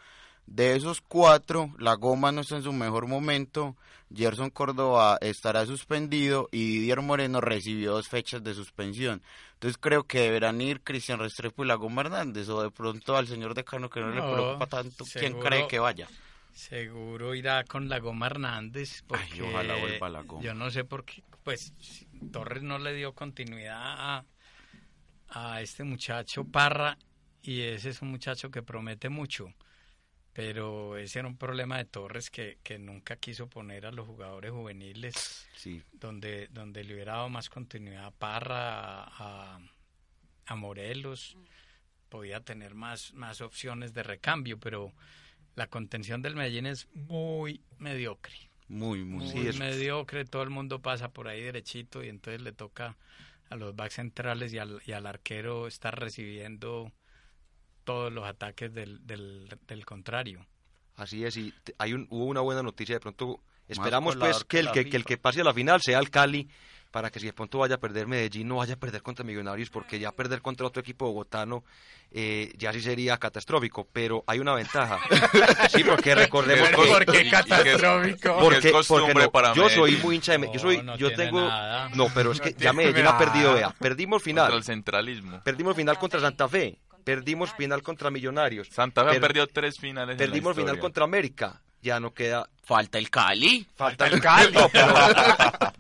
[0.46, 3.76] De esos cuatro, la Goma no está en su mejor momento,
[4.14, 9.24] Gerson Córdoba estará suspendido y Didier Moreno recibió dos fechas de suspensión.
[9.54, 13.28] Entonces creo que deberán ir Cristian Restrepo y la Goma Hernández o de pronto al
[13.28, 15.06] señor Decano que no, le No, preocupa tanto.
[15.06, 16.08] ¿Quién cree que vaya?
[16.52, 19.04] Seguro irá con la Goma Hernández.
[19.08, 20.44] Porque Ay, ojalá vuelva la Goma.
[20.44, 21.24] Yo no sé por qué.
[21.44, 21.74] Pues
[22.32, 24.26] Torres no le dio continuidad a,
[25.30, 26.98] a este muchacho Parra.
[27.42, 29.54] Y ese es un muchacho que promete mucho.
[30.34, 34.52] Pero ese era un problema de Torres que, que nunca quiso poner a los jugadores
[34.52, 35.82] juveniles Sí.
[35.92, 39.60] donde, donde le hubiera dado más continuidad a Parra, a,
[40.48, 41.38] a Morelos,
[42.10, 44.92] podía tener más, más opciones de recambio, pero
[45.56, 48.36] la contención del Medellín es muy mediocre.
[48.68, 49.26] Muy, muy.
[49.26, 52.98] Muy mediocre, todo el mundo pasa por ahí derechito y entonces le toca
[53.50, 56.92] a los backs centrales y al, y al arquero estar recibiendo
[57.84, 60.46] todos los ataques del, del, del contrario.
[60.96, 62.96] Así es, y hay un, hubo una buena noticia.
[62.96, 65.82] De pronto esperamos pues que que el que, que el que pase a la final
[65.82, 66.48] sea el Cali,
[66.92, 69.72] para que si de pronto vaya a perder Medellín, no vaya a perder contra Millonarios,
[69.72, 71.64] porque ya perder contra otro equipo bogotano
[72.12, 73.88] eh, ya sí sería catastrófico.
[73.92, 75.00] Pero hay una ventaja.
[75.70, 77.06] sí, porque recordemos ¿Por que...
[77.06, 77.12] qué?
[77.12, 78.38] ¿Por qué catastrófico?
[78.40, 80.02] Porque costumbre no, para yo soy Medellín.
[80.06, 81.90] muy hincha de Me- yo soy No, no yo tengo nada.
[81.96, 83.56] no pero es que No ya Medellín ha perdido nada.
[83.56, 85.42] vea perdimos final Contra el centralismo.
[85.44, 88.68] perdimos final contra Santa Fe perdimos final contra Millonarios.
[88.70, 92.14] Santa Fe ha Per- perdido tres finales en la perdimos final contra América ya no
[92.14, 94.94] queda falta el Cali falta el Cali no, pero,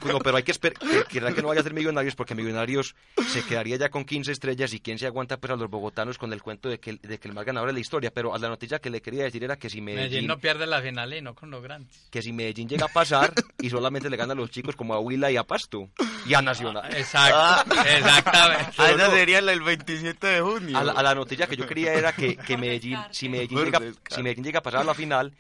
[0.05, 2.93] no, pero hay que esperar que, que, no vaya a ser Millonarios porque Millonarios
[3.29, 6.33] se quedaría ya con 15 estrellas y quién se aguanta pues a los bogotanos con
[6.33, 8.49] el cuento de que, de que el más ganador es la historia pero a la
[8.49, 11.21] noticia que le quería decir era que si Medellín, Medellín, no pierde la final y
[11.21, 12.07] no con los grandes.
[12.11, 14.99] que si Medellín llega a pasar y solamente le gana a los chicos como a
[14.99, 15.89] Huila y a Pasto
[16.25, 18.73] y a Nacional Exacto, exactamente.
[18.77, 20.77] Ah, esa sería del 27 de junio.
[20.77, 23.79] A la, a la noticia que yo quería era que, que Medellín, si Medellín, llega,
[24.09, 25.33] si Medellín llega a pasar a la final,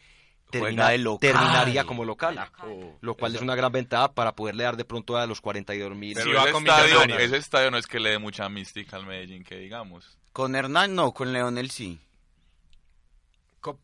[0.61, 1.31] termina- de local.
[1.31, 2.39] terminaría como local,
[3.01, 6.13] lo cual es una gran ventaja para poderle dar de pronto a los 42 mil.
[6.15, 9.57] Pero ese, estadio, ese estadio no es que le dé mucha mística al Medellín, que
[9.57, 10.17] digamos.
[10.31, 11.99] Con Hernán no, con Leonel sí.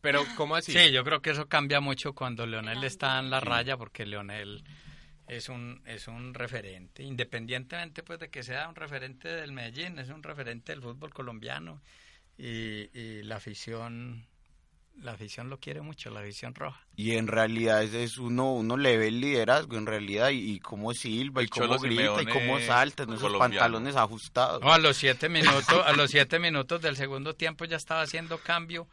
[0.02, 0.72] Pero, ¿cómo así?
[0.72, 4.62] Sí, yo creo que eso cambia mucho cuando Leonel está en la raya, porque Leonel
[5.26, 10.10] es un, es un referente, independientemente pues de que sea un referente del Medellín, es
[10.10, 11.80] un referente del fútbol colombiano
[12.36, 14.26] y, y la afición
[15.02, 16.84] la afición lo quiere mucho, la afición roja.
[16.96, 20.60] Y en realidad es, es uno, uno le ve el liderazgo en realidad y, y
[20.60, 24.62] cómo silba y cómo Cholo grita y cómo salta en esos pantalones ajustados.
[24.62, 28.38] No, a los siete minutos, a los siete minutos del segundo tiempo ya estaba haciendo
[28.38, 28.86] cambio.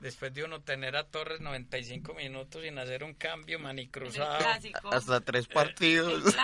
[0.00, 4.44] Después de uno tener a Torres 95 minutos sin hacer un cambio, manicruzado.
[4.90, 6.34] Hasta tres partidos.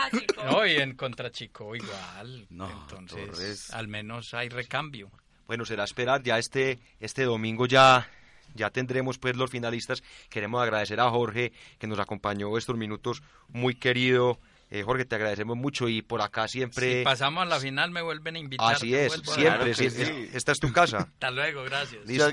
[0.44, 2.46] No, y en contra Chico igual.
[2.50, 3.70] No, Entonces, Torres.
[3.72, 5.11] al menos hay recambio.
[5.48, 8.09] Bueno, será esperar ya este, este domingo ya,
[8.54, 10.02] ya tendremos pues los finalistas.
[10.30, 14.38] Queremos agradecer a Jorge que nos acompañó estos minutos, muy querido.
[14.70, 16.98] Eh, Jorge, te agradecemos mucho y por acá siempre...
[16.98, 18.74] Si pasamos a la final me vuelven a invitar.
[18.74, 19.98] Así es, siempre, sí, es-
[20.34, 20.98] esta es tu casa.
[21.14, 22.04] Hasta luego, gracias.
[22.04, 22.30] Listo.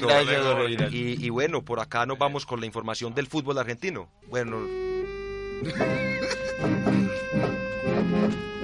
[0.91, 4.09] Y, y bueno, por acá nos vamos con la información del fútbol argentino.
[4.27, 4.57] Bueno,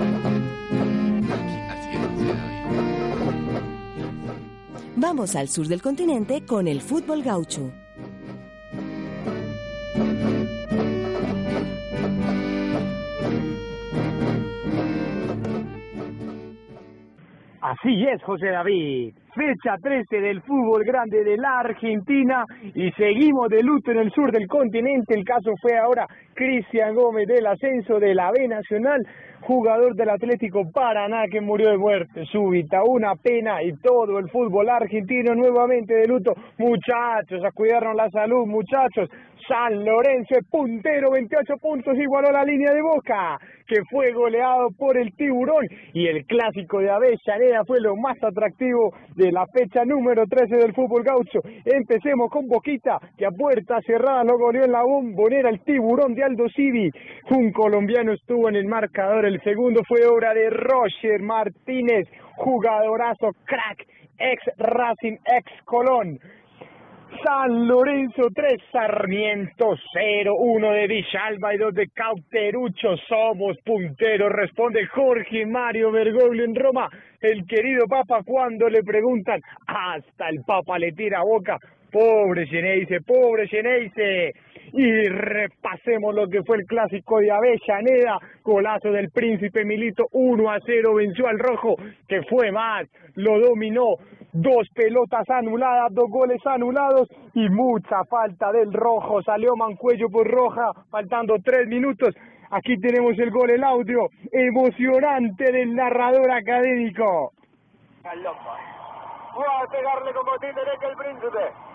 [5.01, 7.71] Vamos al sur del continente con el fútbol gaucho.
[17.61, 19.15] Así es, José David.
[19.33, 24.31] Fecha 13 del fútbol grande de la Argentina y seguimos de luto en el sur
[24.31, 25.15] del continente.
[25.15, 29.01] El caso fue ahora Cristian Gómez del ascenso de la B Nacional,
[29.41, 32.83] jugador del Atlético Paraná que murió de muerte súbita.
[32.83, 36.33] Una pena y todo el fútbol argentino nuevamente de luto.
[36.57, 39.09] Muchachos, a cuidarnos la salud, muchachos.
[39.47, 44.97] San Lorenzo es puntero, 28 puntos, igualó la línea de Boca, que fue goleado por
[44.97, 45.65] el Tiburón.
[45.93, 50.73] Y el clásico de Avellaneda fue lo más atractivo de la fecha número 13 del
[50.73, 51.41] fútbol gaucho.
[51.65, 56.23] Empecemos con Boquita, que a puerta cerrada lo goleó en la bombonera el Tiburón de
[56.23, 56.91] Aldo Civi.
[57.31, 63.87] Un colombiano estuvo en el marcador, el segundo fue obra de Roger Martínez, jugadorazo crack,
[64.17, 66.19] ex Racing, ex Colón.
[67.23, 72.97] San Lorenzo 3, Sarmiento 0, 1 de Villalba y 2 de Cauterucho.
[73.07, 76.89] Somos punteros, responde Jorge Mario Bergoglio en Roma.
[77.21, 81.57] El querido Papa, cuando le preguntan, hasta el Papa le tira boca.
[81.91, 84.33] Pobre Geneise, pobre Geneise.
[84.73, 88.17] Y repasemos lo que fue el clásico de Avellaneda.
[88.43, 91.75] Golazo del Príncipe Milito, 1 a 0 venció al Rojo,
[92.07, 93.95] que fue más, lo dominó.
[94.33, 99.21] Dos pelotas anuladas, dos goles anulados y mucha falta del Rojo.
[99.23, 102.15] Salió Mancuello por Roja, faltando tres minutos.
[102.51, 107.31] Aquí tenemos el gol, el audio emocionante del narrador académico.
[108.03, 111.70] Voy a pegarle como tiene el príncipe.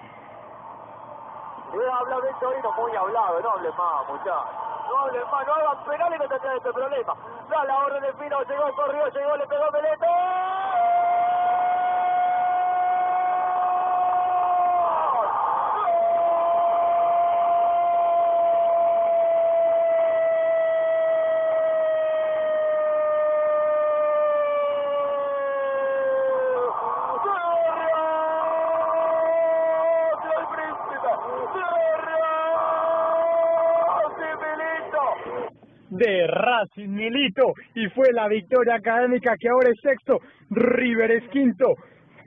[1.72, 4.44] Voy a hablar Victorino, muy hablado, no hable más, muchachos.
[4.88, 7.14] No hable más, no hagan penales que tendrán este problema.
[7.50, 10.06] Da la orden de Fino, llegó, corrió, llegó, le pegó Peleto.
[36.36, 40.20] Racing Milito y fue la victoria académica que ahora es sexto,
[40.50, 41.74] River es quinto.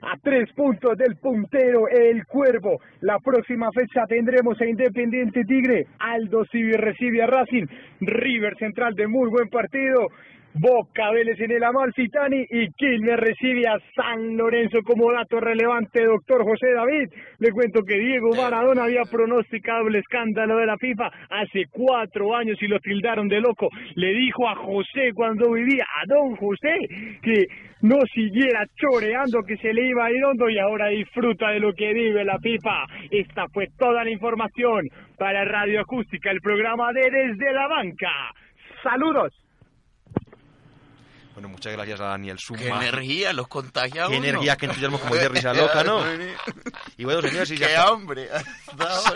[0.02, 2.78] A tres puntos del puntero, el Cuervo.
[3.02, 5.86] La próxima fecha tendremos a Independiente Tigre.
[5.98, 7.66] Aldo Civi recibe a Racing.
[8.00, 10.08] River Central de muy buen partido.
[10.54, 16.42] Boca Vélez en el Amalfitani y Quilmes recibe a San Lorenzo como dato relevante, doctor
[16.42, 17.08] José David.
[17.38, 22.60] Le cuento que Diego Maradona había pronosticado el escándalo de la FIFA hace cuatro años
[22.60, 23.68] y lo tildaron de loco.
[23.94, 26.78] Le dijo a José cuando vivía, a don José,
[27.22, 27.46] que
[27.82, 31.72] no siguiera choreando que se le iba a ir hondo y ahora disfruta de lo
[31.74, 32.86] que vive la FIFA.
[33.10, 38.10] Esta fue toda la información para Radio Acústica, el programa de Desde la Banca.
[38.82, 39.32] Saludos.
[41.40, 42.58] Bueno, muchas gracias a Daniel Suma.
[42.60, 44.26] Qué energía, los contagia Qué uno.
[44.26, 46.04] energía, qué entusiasmo como risa loca, ¿no?
[46.98, 48.28] Y bueno, señores, sí, se Qué hambre.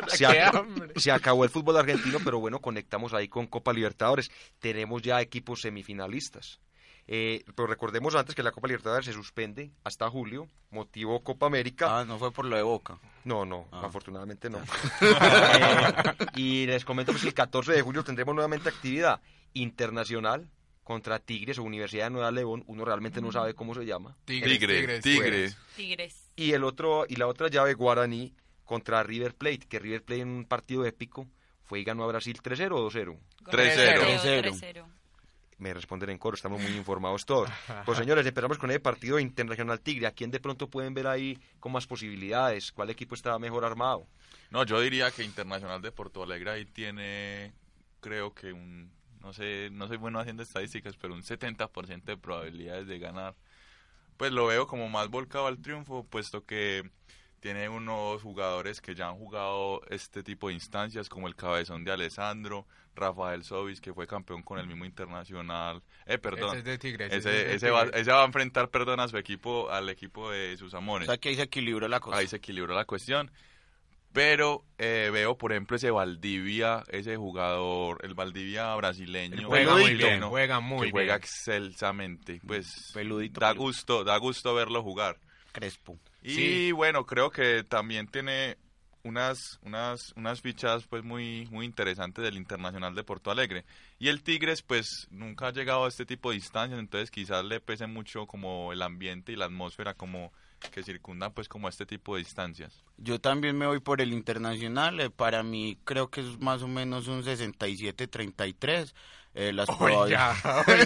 [0.08, 0.92] se, Qué hambre.
[0.98, 4.30] se acabó el fútbol argentino, pero bueno, conectamos ahí con Copa Libertadores.
[4.58, 6.60] Tenemos ya equipos semifinalistas.
[7.06, 11.98] Eh, pero recordemos antes que la Copa Libertadores se suspende hasta julio, motivo Copa América.
[11.98, 12.98] Ah, no fue por lo de Boca.
[13.24, 13.82] No, no, Ah.
[13.84, 14.60] afortunadamente no.
[15.02, 19.20] Eh, y les comento que el 14 de julio tendremos nuevamente actividad
[19.52, 20.48] internacional
[20.84, 22.62] contra Tigres o Universidad de Nueva León.
[22.66, 24.16] Uno realmente no sabe cómo se llama.
[24.24, 25.52] Tigres, Tigre, Tigre.
[25.74, 26.30] Tigres.
[26.36, 30.28] Y el otro y la otra llave Guaraní contra River Plate, que River Plate en
[30.28, 31.26] un partido épico
[31.64, 33.18] fue y ganó a Brasil 3-0 o 2-0.
[33.46, 34.42] 3-0.
[34.42, 34.86] 3-0.
[35.58, 37.48] Me responden en coro, estamos muy informados todos.
[37.86, 40.06] Pues señores, empezamos con el partido internacional Tigre.
[40.06, 42.72] ¿A quién de pronto pueden ver ahí con más posibilidades?
[42.72, 44.06] ¿Cuál equipo está mejor armado?
[44.50, 47.52] No, yo diría que Internacional de Porto Alegre ahí tiene,
[48.00, 48.90] creo que un,
[49.24, 53.34] no sé, no soy bueno haciendo estadísticas, pero un 70% de probabilidades de ganar.
[54.18, 56.88] Pues lo veo como más volcado al triunfo, puesto que
[57.40, 61.92] tiene unos jugadores que ya han jugado este tipo de instancias, como el cabezón de
[61.92, 65.82] Alessandro, Rafael Sobis, que fue campeón con el mismo Internacional.
[66.04, 66.50] Eh, perdón.
[66.50, 69.00] Ese es de Tigres, Ese, ese es de ese va, ese va a enfrentar, perdón,
[69.00, 71.08] a su equipo, al equipo de sus amores.
[71.08, 72.18] O sea que ahí se equilibró la cosa.
[72.18, 73.30] Ahí se equilibró la cuestión.
[74.14, 79.48] Pero eh, veo, por ejemplo, ese Valdivia, ese jugador, el Valdivia brasileño.
[79.48, 81.20] Juega muy bien, juega muy que juega bien.
[81.24, 82.40] excelsamente.
[82.46, 83.64] Pues Peludito, da peludito.
[83.64, 85.18] gusto, da gusto verlo jugar.
[85.52, 85.98] Crespo.
[86.22, 86.72] Y Sí.
[86.72, 88.56] bueno, creo que también tiene
[89.02, 93.64] unas, unas, unas fichas pues muy, muy interesantes del Internacional de Porto Alegre.
[93.98, 97.60] Y el Tigres pues nunca ha llegado a este tipo de instancias, entonces quizás le
[97.60, 100.32] pese mucho como el ambiente y la atmósfera como
[100.70, 102.82] que circundan pues como este tipo de instancias.
[102.96, 105.00] Yo también me voy por el internacional.
[105.00, 108.92] eh, para mí creo que es más o menos un 67-33.
[109.36, 110.34] Eh, las, Oiga, probabil- oiga.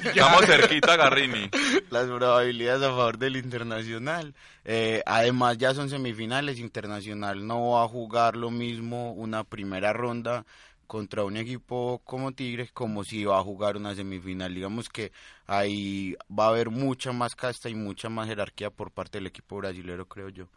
[0.11, 1.51] Estamos cerquita, Garrini.
[1.91, 4.35] las probabilidades a favor del internacional.
[4.65, 6.59] Eh, además ya son semifinales.
[6.59, 10.47] Internacional no va a jugar lo mismo una primera ronda
[10.89, 14.55] contra un equipo como Tigres como si va a jugar una semifinal.
[14.55, 15.13] Digamos que
[15.47, 19.59] ahí va a haber mucha más casta y mucha más jerarquía por parte del equipo
[19.59, 20.49] brasilero, creo yo.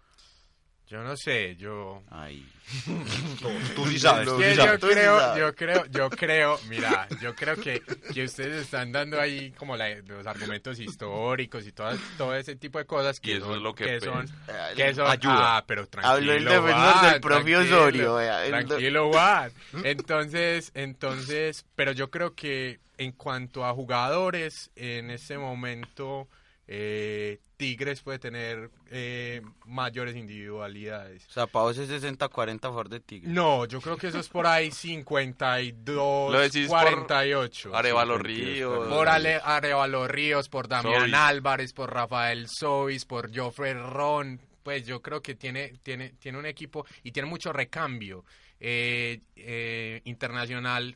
[0.91, 2.03] Yo no sé, yo...
[2.11, 2.45] Ahí.
[3.75, 4.79] Tú sí sabes, tú Que sí yo sabes.
[4.81, 7.81] creo, yo creo, yo creo, mira, yo creo que,
[8.13, 12.77] que ustedes están dando ahí como la- los argumentos históricos y todo, todo ese tipo
[12.77, 14.73] de cosas que Y eso son, es lo que son, pesa.
[14.75, 15.57] que son, Ayuda.
[15.57, 18.17] ah, pero tranquilo, Habló el defensor Juan, del propio Osorio,
[18.49, 19.51] tranquilo, Juan.
[19.83, 26.27] Entonces, entonces, pero yo creo que en cuanto a jugadores, en ese momento,
[26.67, 31.27] eh, Tigres puede tener eh, mayores individualidades.
[31.27, 33.31] O sea, vos es 60-40 a favor de Tigres.
[33.31, 37.75] No, yo creo que eso es por ahí 52, Lo decís por 48.
[37.75, 38.87] Arevalo 52, Ríos.
[38.87, 41.13] Por Ale, Arevalo Ríos, por Damián.
[41.13, 44.39] Álvarez, por Rafael Sobis, por Joffrey Ron.
[44.63, 48.23] Pues yo creo que tiene, tiene, tiene un equipo y tiene mucho recambio
[48.59, 50.95] eh, eh, internacional.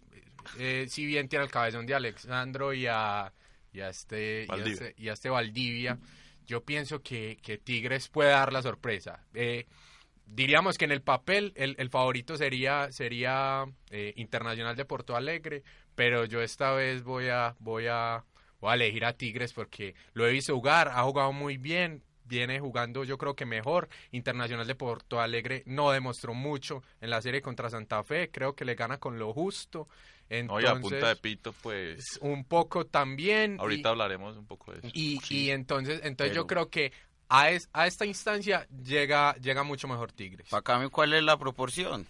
[0.60, 3.34] Eh, si bien tiene el cabezón de Alexandro y a,
[3.76, 4.74] y a este, y a Valdivia.
[4.74, 6.00] este, y a este Valdivia,
[6.48, 9.26] yo pienso que, que Tigres puede dar la sorpresa.
[9.34, 9.66] Eh,
[10.26, 15.64] diríamos que en el papel el, el favorito sería sería eh, Internacional de Porto Alegre,
[15.96, 18.24] pero yo esta vez voy a voy a
[18.60, 22.60] voy a elegir a Tigres porque lo he visto jugar, ha jugado muy bien, viene
[22.60, 23.88] jugando yo creo que mejor.
[24.12, 28.66] Internacional de Porto Alegre no demostró mucho en la serie contra Santa Fe, creo que
[28.66, 29.88] le gana con lo justo.
[30.50, 33.56] Oye, a punta de Entonces, pito, pues un poco también.
[33.56, 34.88] y- ahorita hablaremos un poco de eso.
[34.92, 36.92] y, y entonces, entonces yo pero- creo que
[37.30, 40.48] a, es- a esta instancia llega, llega mucho mejor Tigres.
[40.50, 42.08] Para Cami, ¿cuál es la proporción?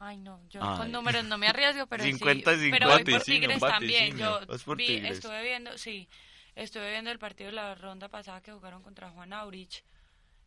[0.00, 0.78] Ay, no, yo Ay.
[0.78, 2.60] con números no me arriesgo, pero 50 y sí.
[2.66, 2.86] 50.
[2.86, 4.16] Pero voy por Tigres también.
[4.16, 4.40] Yo
[4.76, 5.12] vi, Tigres.
[5.14, 6.08] estuve viendo, sí,
[6.62, 9.84] estuve viendo el partido de la ronda pasada que jugaron contra Juan Aurich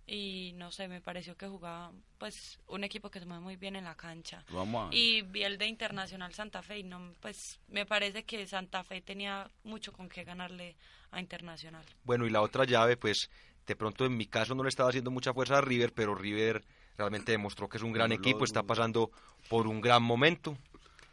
[0.07, 3.75] y no sé, me pareció que jugaba pues un equipo que se mueve muy bien
[3.75, 4.43] en la cancha.
[4.51, 8.45] Vamos a- Y vi el de Internacional Santa Fe y no, pues me parece que
[8.47, 10.75] Santa Fe tenía mucho con qué ganarle
[11.11, 11.85] a Internacional.
[12.03, 13.29] Bueno, y la otra llave, pues
[13.65, 16.63] de pronto en mi caso no le estaba haciendo mucha fuerza a River, pero River
[16.97, 19.11] realmente demostró que es un gran No lo equipo, está pasando
[19.49, 20.57] por un gran momento.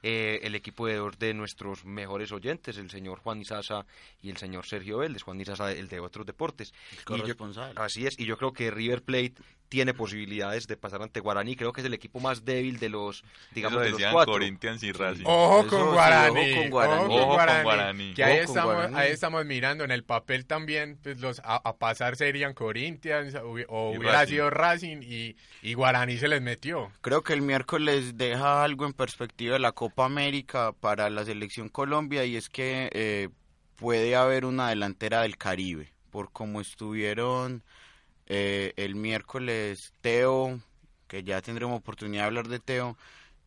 [0.03, 3.84] Eh, el equipo de dos de nuestros mejores oyentes, el señor Juan Isasa
[4.22, 6.72] y el señor Sergio Vélez, Juan Isasa el de otros deportes.
[6.92, 7.72] Y yo- corresponsal.
[7.76, 9.34] así es, y yo creo que River Plate
[9.69, 13.23] tiene posibilidades de pasar ante Guaraní, creo que es el equipo más débil de los,
[13.55, 14.33] digamos, de los decían cuatro.
[14.33, 15.25] Corinthians y Racing.
[15.27, 17.03] Ojo Eso con sí, Guaraní, ojo con Guaraní.
[17.03, 18.14] con Ojo con Guaraní, Guaraní.
[18.14, 18.97] que ahí Ojo con estamos, Guaraní.
[18.97, 23.53] ahí estamos mirando en el papel también, pues los a, a pasar serían Corinthians o,
[23.55, 24.33] hubi- o Y hubiera Racing.
[24.33, 26.91] sido Racing y, y Guaraní se les metió.
[27.03, 31.69] Creo que el miércoles deja algo en perspectiva de la Copa América para la selección
[31.69, 33.29] Colombia y es que eh,
[33.77, 37.62] puede haber una delantera del Caribe, por como estuvieron
[38.29, 40.61] eh, el miércoles Teo,
[41.09, 42.97] que ya tendremos oportunidad de hablar de Teo,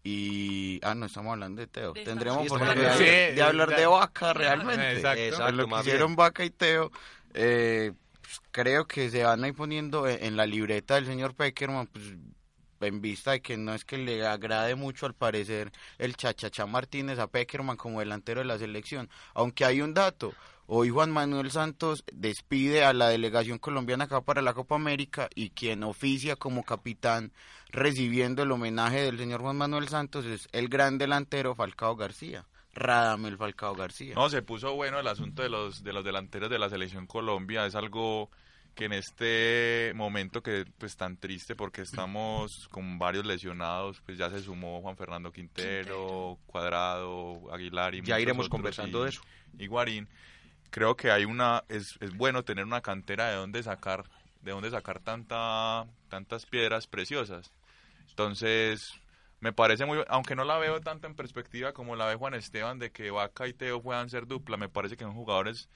[0.04, 0.80] y...
[0.84, 1.94] Ah, no, estamos hablando de Teo.
[1.94, 4.94] De Tendremos Sí, oportunidad de, hablar de Vaca realmente.
[4.94, 5.22] Exacto.
[5.22, 6.16] Exacto, lo que hicieron.
[6.16, 6.92] Vaca y Teo,
[7.36, 11.36] eh, pues, creo que se van a ir poniendo en, en la libreta del señor
[11.36, 12.16] Peckerman, pues
[12.82, 17.20] en vista de que no es que le agrade mucho al parecer el Chachachá Martínez
[17.20, 19.10] a Peckerman como delantero de la selección.
[19.34, 20.34] Aunque hay un dato,
[20.74, 25.50] hoy Juan Manuel Santos despide a la delegación colombiana acá para la Copa América y
[25.50, 27.34] quien oficia como capitán
[27.72, 32.46] recibiendo el homenaje del señor Juan Manuel Santos es el gran delantero Falcao García.
[32.74, 34.16] Radamel Falcao García.
[34.16, 37.66] No, se puso bueno el asunto de los, de los delanteros de la selección Colombia.
[37.66, 38.30] Es algo
[38.74, 44.30] que en este momento que pues tan triste porque estamos con varios lesionados, pues ya
[44.30, 49.22] se sumó Juan Fernando Quintero, Cuadrado, Aguilar y Ya iremos otros, conversando y- de eso.
[49.60, 50.08] Y Guarín.
[50.72, 54.06] Creo que hay una es, es bueno tener una cantera de dónde sacar
[54.42, 57.52] de dónde sacar tanta tantas piedras preciosas.
[58.10, 58.94] Entonces,
[59.40, 62.80] me parece muy, aunque no la veo tanto en perspectiva como la ve Juan Esteban,
[62.80, 65.70] de que Vaca y Teo puedan ser dupla, me parece que son jugadores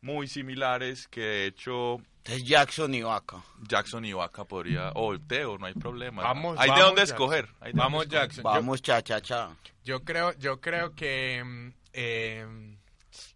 [0.00, 1.98] muy similares, que de hecho...
[2.24, 3.42] Es Jackson y Vaca.
[3.68, 6.22] Jackson y Vaca podría, o Teo, no hay problema.
[6.22, 7.14] Vamos, hay de dónde Jackson.
[7.14, 7.48] escoger.
[7.60, 8.28] hay de Vamos, dónde escoger.
[8.28, 8.44] Jackson.
[8.44, 9.56] Vamos, cha, cha, cha.
[9.84, 12.76] Yo creo, yo creo que mm, eh,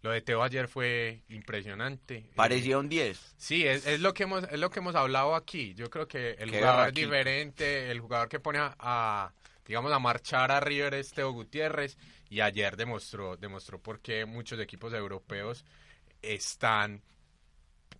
[0.01, 2.25] lo de Teo ayer fue impresionante.
[2.35, 3.35] Parecía Eh, un 10.
[3.37, 5.73] Sí, es, es lo que hemos es lo que hemos hablado aquí.
[5.75, 7.07] Yo creo que el Qué jugador berraquito.
[7.07, 9.33] diferente, el jugador que pone a, a,
[9.65, 11.97] digamos a marchar a River es Teo Gutiérrez
[12.29, 15.65] y ayer demostró demostró por qué muchos equipos europeos
[16.21, 17.01] están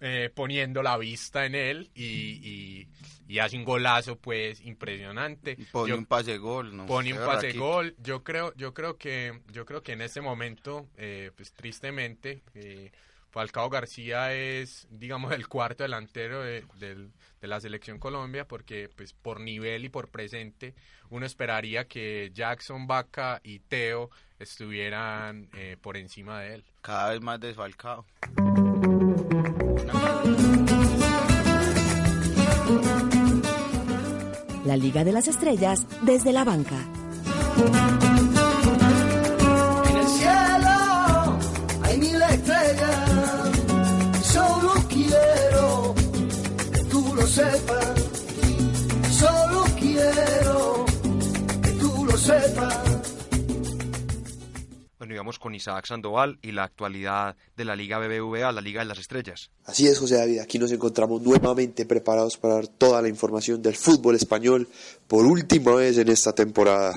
[0.01, 2.87] eh, poniendo la vista en él y, y,
[3.27, 5.57] y hace un golazo pues impresionante.
[5.71, 6.85] Pone Yo- un pase gol, ¿no?
[6.85, 7.95] pone un pase gol.
[7.99, 12.91] Yo creo, yo creo que, yo creo que en este momento, eh, pues tristemente, eh,
[13.31, 19.39] Falcao García es, digamos, el cuarto delantero de, de la selección Colombia, porque pues por
[19.39, 20.73] nivel y por presente
[21.11, 26.63] uno esperaría que Jackson, Vaca y Teo estuvieran eh, por encima de él.
[26.81, 28.05] Cada vez más desfalcado.
[34.65, 36.75] La Liga de las Estrellas desde la banca.
[39.89, 41.37] En el cielo
[41.81, 43.09] hay mil estrellas.
[44.21, 45.95] Solo quiero
[46.71, 47.87] que tú lo sepas.
[49.09, 50.85] Solo quiero
[51.63, 52.88] que tú lo sepas.
[55.09, 58.85] Bueno, íbamos con Isaac Sandoval y la actualidad de la Liga BBVA, la Liga de
[58.85, 59.49] las Estrellas.
[59.65, 63.75] Así es, José David, aquí nos encontramos nuevamente preparados para dar toda la información del
[63.75, 64.67] fútbol español
[65.07, 66.93] por última vez en esta temporada.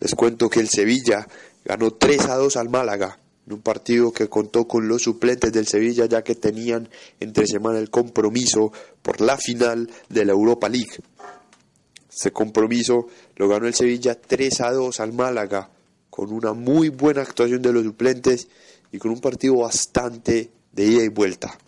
[0.00, 1.28] Les cuento que el Sevilla
[1.62, 5.66] ganó 3 a 2 al Málaga, en un partido que contó con los suplentes del
[5.66, 6.88] Sevilla ya que tenían
[7.20, 10.96] entre semana el compromiso por la final de la Europa League.
[12.08, 15.68] Este compromiso lo ganó el Sevilla 3 a 2 al Málaga,
[16.14, 18.46] con una muy buena actuación de los suplentes
[18.92, 21.58] y con un partido bastante de ida y vuelta.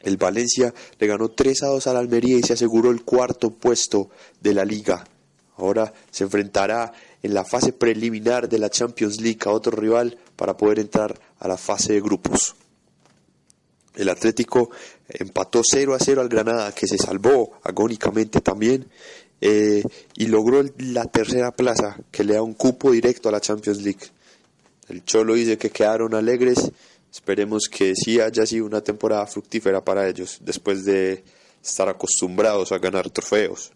[0.00, 4.10] El Valencia le ganó 3 a 2 al Almería y se aseguró el cuarto puesto
[4.38, 5.02] de la liga.
[5.56, 6.92] Ahora se enfrentará
[7.22, 11.48] en la fase preliminar de la Champions League a otro rival para poder entrar a
[11.48, 12.56] la fase de grupos.
[13.94, 14.68] El Atlético
[15.08, 18.90] empató 0 a 0 al Granada, que se salvó agónicamente también,
[19.46, 19.82] eh,
[20.16, 24.06] y logró la tercera plaza, que le da un cupo directo a la Champions League.
[24.88, 26.72] El Cholo dice que quedaron alegres,
[27.12, 31.22] esperemos que sí haya sido una temporada fructífera para ellos, después de
[31.62, 33.72] estar acostumbrados a ganar trofeos.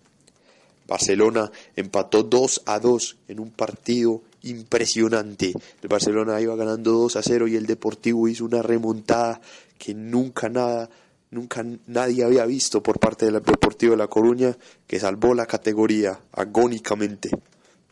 [0.87, 5.53] Barcelona empató 2 a 2 en un partido impresionante.
[5.83, 9.43] El Barcelona iba ganando 2 a 0 y el Deportivo hizo una remontada
[9.77, 10.89] que nunca nada
[11.31, 14.57] nunca nadie había visto por parte del Deportivo de La Coruña,
[14.87, 17.31] que salvó la categoría agónicamente.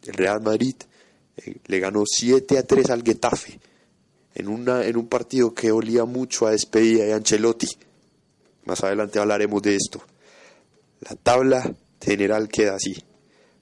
[0.02, 0.76] El Real Madrid
[1.36, 3.58] eh, le ganó 7 a 3 al Getafe
[4.34, 7.68] en, una, en un partido que olía mucho a despedida de Ancelotti.
[8.64, 10.02] Más adelante hablaremos de esto.
[11.00, 12.94] La tabla general queda así.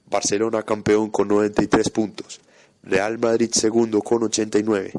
[0.09, 2.41] Barcelona campeón con 93 puntos.
[2.83, 4.91] Real Madrid segundo con 89.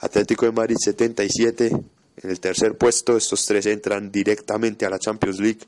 [0.00, 1.70] Atlético de Madrid 77.
[2.22, 5.60] En el tercer puesto estos tres entran directamente a la Champions League.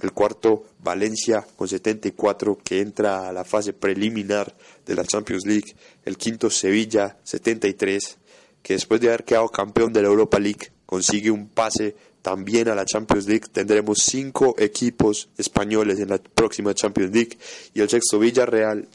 [0.00, 5.74] El cuarto Valencia con 74 que entra a la fase preliminar de la Champions League.
[6.04, 8.18] El quinto Sevilla 73
[8.62, 12.74] que después de haber quedado campeón de la Europa League consigue un pase también a
[12.74, 13.46] la Champions League.
[13.50, 17.38] Tendremos cinco equipos españoles en la próxima Champions League
[17.74, 18.88] y el sexto Villarreal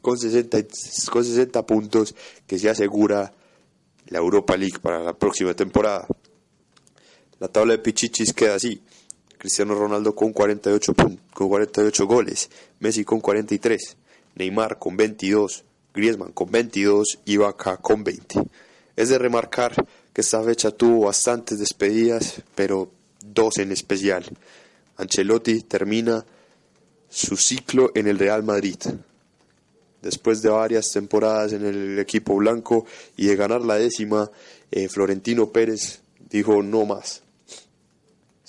[0.00, 0.58] con 60,
[1.10, 2.14] con 60 puntos
[2.46, 3.34] que se asegura
[4.06, 6.06] la Europa League para la próxima temporada.
[7.40, 8.82] La tabla de Pichichis queda así.
[9.38, 10.92] Cristiano Ronaldo con 48,
[11.32, 13.96] con 48 goles, Messi con 43,
[14.34, 15.64] Neymar con 22,
[15.94, 18.42] Griezmann con 22 y Vaca con 20.
[18.94, 19.72] Es de remarcar
[20.12, 22.90] que esta fecha tuvo bastantes despedidas, pero
[23.24, 24.26] dos en especial.
[24.98, 26.22] Ancelotti termina
[27.08, 28.76] su ciclo en el Real Madrid.
[30.02, 32.84] Después de varias temporadas en el equipo blanco
[33.16, 34.30] y de ganar la décima,
[34.70, 37.22] eh, Florentino Pérez dijo no más.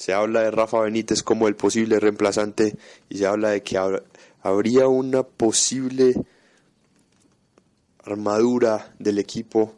[0.02, 2.76] Se habla de Rafa Benítez como el posible reemplazante
[3.08, 3.78] y se habla de que
[4.42, 6.16] habría una posible
[8.04, 9.76] armadura del equipo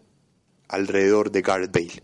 [0.69, 2.03] alrededor de Gareth Bale.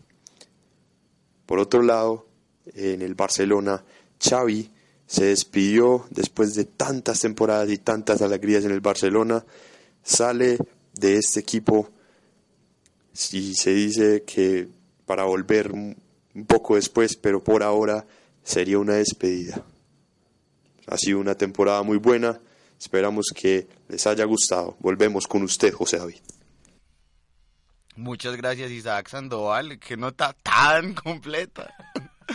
[1.45, 2.27] Por otro lado,
[2.73, 3.85] en el Barcelona,
[4.21, 4.69] Xavi
[5.07, 9.45] se despidió después de tantas temporadas y tantas alegrías en el Barcelona,
[10.03, 10.57] sale
[10.93, 11.89] de este equipo
[13.31, 14.67] y se dice que
[15.05, 15.71] para volver
[16.39, 18.05] un poco después, pero por ahora
[18.43, 19.63] sería una despedida.
[20.87, 22.39] Ha sido una temporada muy buena,
[22.79, 24.77] esperamos que les haya gustado.
[24.79, 26.19] Volvemos con usted, José David.
[27.95, 31.73] Muchas gracias Isaac Sandoval, que nota tan completa.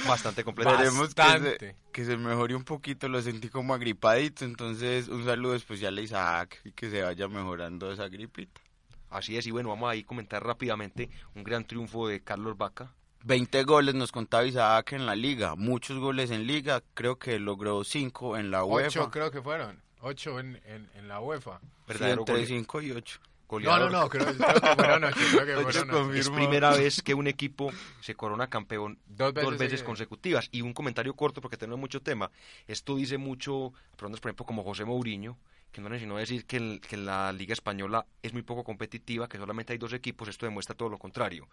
[0.06, 0.72] Bastante completa.
[0.72, 5.54] Esperemos que se, que se, mejore un poquito, lo sentí como agripadito, entonces un saludo
[5.54, 8.60] especial a Isaac y que se vaya mejorando esa gripita.
[9.08, 12.92] Así es, y bueno, vamos a ahí comentar rápidamente un gran triunfo de Carlos Vaca.
[13.24, 17.82] 20 goles nos contaba Isaac en la liga, muchos goles en liga, creo que logró
[17.82, 19.00] 5 en la UEFA.
[19.00, 21.60] 8 creo que fueron, 8 en, en, en, la UEFA.
[21.88, 23.20] Sí, entre 5 y 8.
[23.62, 26.14] No, no, no, creo, creo que fueron ocho, creo que fueron ocho.
[26.14, 27.70] Es primera vez que un equipo
[28.00, 30.48] se corona campeón dos veces, dos veces consecutivas.
[30.50, 32.30] Y un comentario corto, porque tenemos mucho tema.
[32.66, 35.36] Esto dice mucho, por ejemplo, como José Mourinho,
[35.74, 39.38] que no necesito decir que, el, que, la Liga Española es muy poco competitiva, que
[39.38, 41.48] solamente hay dos equipos, esto demuestra todo lo contrario.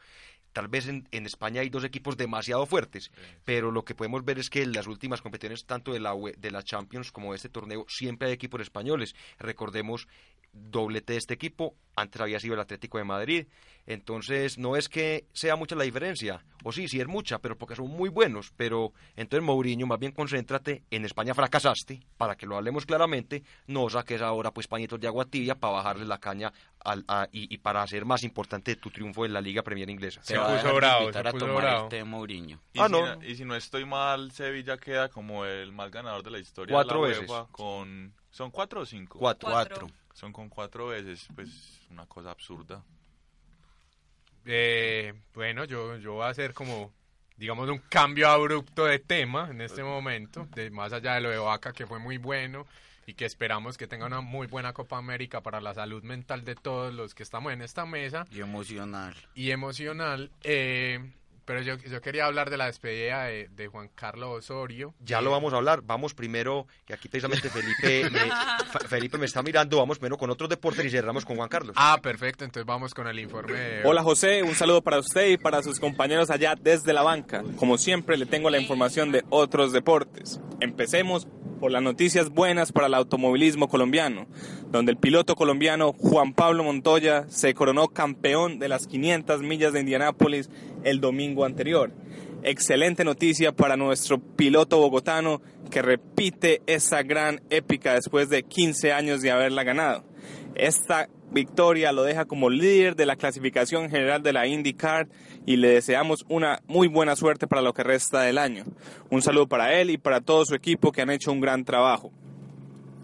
[0.53, 3.22] Tal vez en, en España hay dos equipos demasiado fuertes, sí.
[3.43, 6.51] pero lo que podemos ver es que en las últimas competiciones, tanto de la, de
[6.51, 9.15] la Champions como de este torneo, siempre hay equipos españoles.
[9.39, 10.07] Recordemos
[10.53, 13.47] doblete de este equipo, antes había sido el Atlético de Madrid,
[13.93, 17.75] entonces no es que sea mucha la diferencia, o sí, sí es mucha, pero porque
[17.75, 22.57] son muy buenos, pero entonces Mourinho, más bien concéntrate, en España fracasaste, para que lo
[22.57, 27.03] hablemos claramente, no saques ahora pues pañitos de agua tibia para bajarle la caña al,
[27.07, 30.21] a, y, y, para hacer más importante tu triunfo en la Liga Premier Inglesa.
[30.23, 31.83] Se, se puso bravo, se puso bravo.
[31.83, 32.59] Este Mourinho.
[32.73, 33.15] Y, ah, si no.
[33.15, 33.23] no.
[33.23, 37.03] y si no estoy mal, Sevilla queda como el más ganador de la historia Cuatro
[37.03, 37.35] de la veces.
[37.51, 38.13] Con...
[38.31, 39.19] ¿Son cuatro o cinco?
[39.19, 39.49] Cuatro.
[39.49, 39.87] Cuatro.
[40.13, 42.83] Son con cuatro veces, pues una cosa absurda.
[44.45, 46.91] Eh, bueno, yo, yo voy a hacer como,
[47.37, 51.37] digamos, un cambio abrupto de tema en este momento, de, más allá de lo de
[51.37, 52.65] Vaca, que fue muy bueno
[53.05, 56.55] y que esperamos que tenga una muy buena Copa América para la salud mental de
[56.55, 58.25] todos los que estamos en esta mesa.
[58.31, 59.15] Y emocional.
[59.33, 60.31] Y emocional.
[60.43, 61.11] Eh,
[61.45, 64.93] pero yo, yo quería hablar de la despedida de, de Juan Carlos Osorio.
[64.99, 65.81] Ya lo vamos a hablar.
[65.83, 70.49] Vamos primero, que aquí precisamente Felipe me, Felipe me está mirando, vamos primero con otros
[70.49, 71.75] deportes y cerramos con Juan Carlos.
[71.77, 72.45] Ah, perfecto.
[72.45, 73.53] Entonces vamos con el informe.
[73.53, 73.81] De...
[73.83, 77.43] Hola José, un saludo para usted y para sus compañeros allá desde la banca.
[77.57, 80.39] Como siempre le tengo la información de otros deportes.
[80.59, 81.27] Empecemos
[81.61, 84.25] por las noticias buenas para el automovilismo colombiano,
[84.71, 89.81] donde el piloto colombiano Juan Pablo Montoya se coronó campeón de las 500 millas de
[89.81, 90.49] Indianápolis
[90.84, 91.91] el domingo anterior.
[92.43, 99.21] Excelente noticia para nuestro piloto bogotano que repite esa gran épica después de 15 años
[99.21, 100.03] de haberla ganado.
[100.55, 105.07] Esta victoria lo deja como líder de la clasificación general de la IndyCar
[105.45, 108.65] y le deseamos una muy buena suerte para lo que resta del año.
[109.09, 112.11] Un saludo para él y para todo su equipo que han hecho un gran trabajo.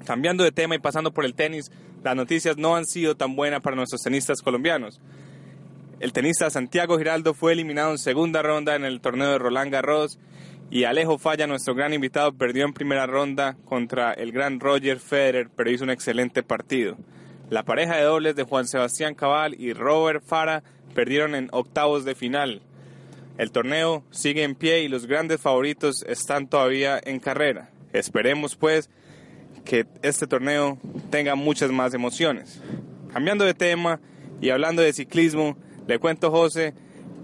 [0.05, 1.71] Cambiando de tema y pasando por el tenis,
[2.03, 5.01] las noticias no han sido tan buenas para nuestros tenistas colombianos.
[5.99, 10.19] El tenista Santiago Giraldo fue eliminado en segunda ronda en el torneo de Roland Garros
[10.69, 15.49] Y Alejo Falla, nuestro gran invitado, perdió en primera ronda contra el gran Roger Federer,
[15.55, 16.97] pero hizo un excelente partido.
[17.49, 20.61] La pareja de dobles de Juan Sebastián Cabal y Robert Fara
[20.93, 22.61] perdieron en octavos de final.
[23.39, 27.71] El torneo sigue en pie y los grandes favoritos están todavía en carrera.
[27.91, 28.91] Esperemos pues
[29.65, 30.77] que este torneo
[31.09, 32.61] tenga muchas más emociones.
[33.11, 33.99] Cambiando de tema
[34.41, 36.73] y hablando de ciclismo, le cuento José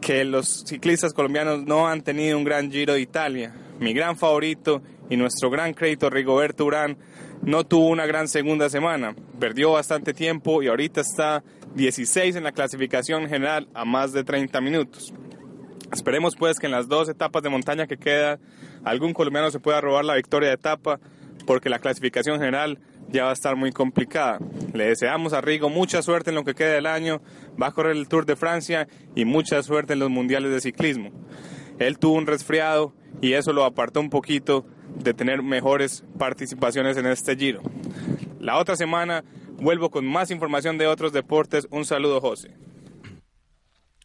[0.02, 3.54] que los ciclistas colombianos no han tenido un gran Giro de Italia.
[3.80, 6.98] Mi gran favorito y nuestro gran crédito Rigoberto Urán
[7.42, 9.16] no tuvo una gran segunda semana.
[9.40, 11.44] Perdió bastante tiempo y ahorita está
[11.76, 15.14] 16 en la clasificación general a más de 30 minutos.
[15.92, 18.40] Esperemos pues que en las dos etapas de montaña que quedan
[18.84, 21.00] algún colombiano se pueda robar la victoria de etapa
[21.46, 22.80] porque la clasificación general
[23.10, 24.40] ya va a estar muy complicada.
[24.74, 27.22] Le deseamos a Rigo mucha suerte en lo que queda del año,
[27.62, 31.12] va a correr el Tour de Francia y mucha suerte en los mundiales de ciclismo.
[31.80, 34.66] Él tuvo un resfriado y eso lo apartó un poquito
[34.96, 37.62] de tener mejores participaciones en este giro.
[38.40, 39.24] La otra semana
[39.58, 41.68] vuelvo con más información de otros deportes.
[41.72, 42.56] Un saludo, José.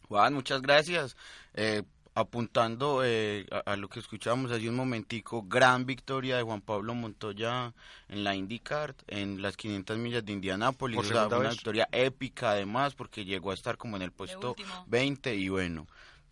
[0.07, 1.15] Juan, muchas gracias.
[1.53, 1.83] Eh,
[2.15, 6.93] apuntando eh, a, a, lo que escuchamos hace un momentico, gran victoria de Juan Pablo
[6.95, 7.73] Montoya
[8.07, 11.51] en la IndyCar, en las 500 millas de Indianápolis, o sea, una vez.
[11.51, 14.55] victoria épica además, porque llegó a estar como en el puesto
[14.87, 15.87] 20 y bueno.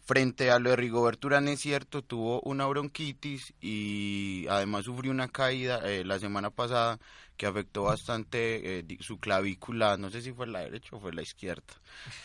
[0.07, 5.27] Frente a lo de Rigoberto Urán es cierto, tuvo una bronquitis y además sufrió una
[5.27, 6.97] caída eh, la semana pasada
[7.35, 11.23] que afectó bastante eh, su clavícula, no sé si fue la derecha o fue la
[11.23, 11.73] izquierda.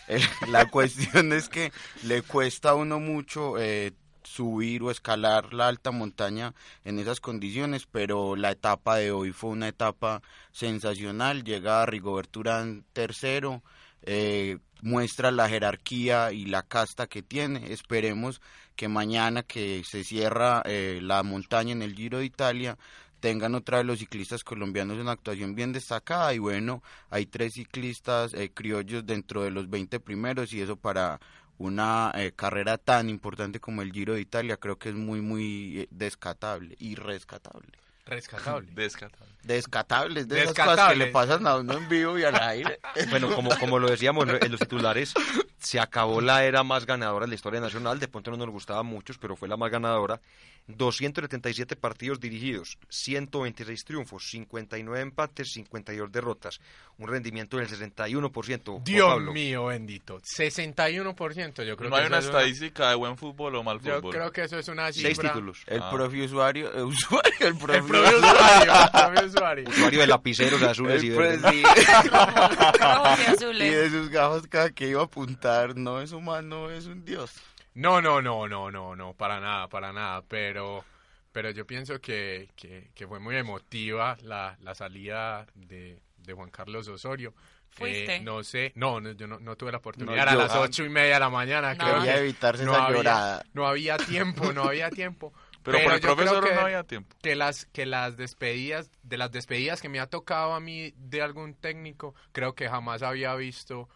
[0.49, 1.73] La cuestión es que
[2.05, 6.55] le cuesta a uno mucho eh, subir o escalar la alta montaña
[6.85, 10.23] en esas condiciones, pero la etapa de hoy fue una etapa
[10.53, 13.65] sensacional, llega Rigoberto Urán tercero,
[14.03, 17.73] eh, muestra la jerarquía y la casta que tiene.
[17.73, 18.41] Esperemos
[18.77, 22.79] que mañana que se cierra eh, la montaña en el Giro de Italia
[23.23, 28.35] tengan otra vez los ciclistas colombianos una actuación bien destacada y bueno, hay tres ciclistas
[28.35, 31.21] eh, criollos dentro de los 20 primeros y eso para
[31.57, 35.83] una eh, carrera tan importante como el Giro de Italia creo que es muy muy
[35.83, 37.79] eh, descatable y rescatable.
[38.07, 38.69] Rescatable.
[38.75, 39.33] Descatable.
[39.43, 42.79] Descatable, es de esas cosas que le pasan a uno en vivo y al aire.
[43.11, 45.15] Bueno, como, como lo decíamos en los titulares,
[45.59, 47.99] se acabó la era más ganadora de la historia nacional.
[47.99, 50.21] De pronto no nos gustaba a muchos, pero fue la más ganadora.
[50.69, 56.61] 277 partidos dirigidos, 126 triunfos, 59 empates, 52 derrotas.
[56.99, 58.65] Un rendimiento del 61%.
[58.73, 59.33] Juan Dios Pablo.
[59.33, 60.21] mío, bendito.
[60.21, 63.97] 61%, yo creo No que hay una es estadística de buen fútbol o mal Yo
[63.97, 64.13] fútbol.
[64.15, 65.35] creo que eso es una cifra.
[65.67, 65.91] El Ah.
[65.91, 69.69] propio usuario, eh, usuario, el propio, El propio usuario, el propio usuario.
[69.69, 71.41] Usuario de lapiceros azules El y verdes.
[71.51, 71.63] sí.
[73.53, 77.33] Y de sus gafas cada que iba a apuntar, no es humano, es un dios.
[77.75, 80.85] No, no, no, no, no, no, para nada, para nada, pero,
[81.33, 86.51] pero yo pienso que, que, que fue muy emotiva la, la salida de, de Juan
[86.51, 87.35] Carlos Osorio.
[87.71, 88.17] ¿Fuiste?
[88.17, 90.55] Eh, no sé, no, no, yo no, no tuve la oportunidad, No, era a las
[90.57, 92.03] ocho y media de la mañana, No.
[92.03, 93.45] creo evitarse no esa había, llorada.
[93.55, 95.33] no había tiempo, no había tiempo.
[95.63, 97.17] Pero por el profesor que- no había tiempo.
[97.23, 101.23] que las que las despedidas de las despedidas que me ha tocado a mí de
[101.23, 103.89] algún técnico creo que jamás había visto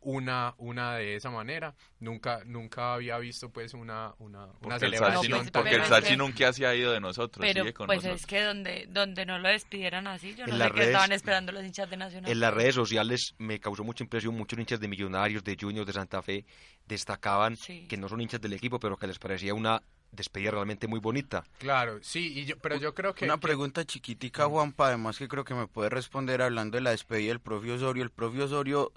[0.00, 5.22] una una de esa manera nunca nunca había visto pues una una, una Porque celebración
[5.22, 7.72] Sachi, No, pues, porque el Sachi que- nunca se ha ido de nosotros, Pero sigue
[7.74, 8.20] con pues nosotros.
[8.20, 10.88] es que donde, donde no lo despidieran así, yo no En sé las qué redes-
[10.88, 12.30] estaban esperando los hinchas de Nacional.
[12.30, 15.92] En las redes sociales me causó mucha impresión, muchos hinchas de Millonarios, de Juniors, de
[15.92, 16.44] Santa Fe,
[16.86, 17.86] destacaban Sí.
[17.88, 21.44] que no son hinchas del equipo, pero que les parecía una despedida realmente muy bonita.
[21.58, 25.44] claro sí y yo, pero yo creo que Una pregunta chiquitica, Juanpa, además que creo
[25.44, 28.02] que me puede responder hablando de la despedida del propio Osorio.
[28.02, 28.90] ¿El propio Osorio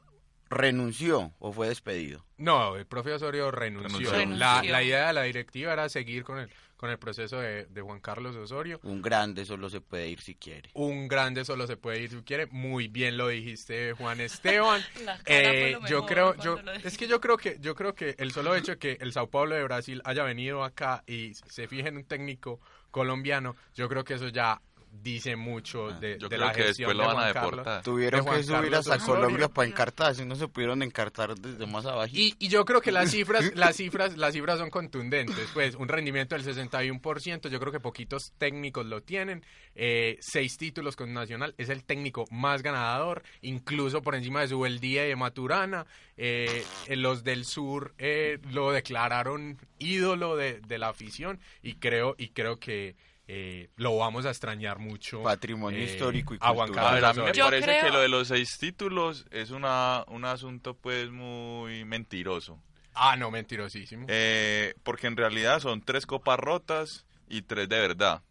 [0.51, 2.23] renunció o fue despedido?
[2.37, 4.11] no el profe Osorio renunció.
[4.11, 4.37] Renunció.
[4.37, 6.49] La, idea de la directiva era seguir con el
[6.81, 10.33] con el proceso de, de Juan Carlos Osorio Un grande solo se puede ir si
[10.33, 10.71] quiere.
[10.73, 12.47] un grande solo se puede ir si quiere.
[12.47, 14.81] Muy bien lo dijiste, Juan Esteban.
[15.25, 18.73] Eh, yo creo, yo, es que yo creo que, yo creo que el solo hecho
[18.73, 22.05] de que el Sao Paulo de Brasil haya venido acá y se fije en un
[22.05, 24.61] técnico colombiano, yo creo que eso ya
[24.91, 27.21] dice mucho de, Ah, Yo de creo la que gestión después lo de van a
[27.21, 27.51] Juan Carlos.
[27.51, 27.83] deportar.
[27.83, 28.99] Tuvieron de que subir hasta.
[28.99, 32.09] Colombia para encartarse, no se pudieron encartar desde más abajo.
[32.13, 35.49] Y, y yo creo que las cifras, las cifras, las cifras son contundentes.
[35.53, 39.43] Pues un rendimiento del 61%, yo creo que poquitos técnicos lo tienen.
[39.75, 45.05] Eh, seis títulos con Nacional, es el técnico más ganador, incluso por encima de Subeldía
[45.05, 45.85] y de Maturana.
[46.17, 52.15] Eh, eh, los del sur eh, lo declararon ídolo de, de la afición y creo,
[52.17, 52.95] y creo que
[53.33, 55.23] eh, lo vamos a extrañar mucho.
[55.23, 56.85] Patrimonio eh, histórico y cultural.
[56.87, 57.31] A ver, a mí me.
[57.33, 61.85] Yo parece creo- que lo de los seis títulos es una, un asunto pues muy
[61.85, 62.61] mentiroso.
[62.93, 64.05] Ah, no, mentirosísimo.
[64.09, 68.21] Eh, porque en realidad son tres copas rotas y tres de verdad.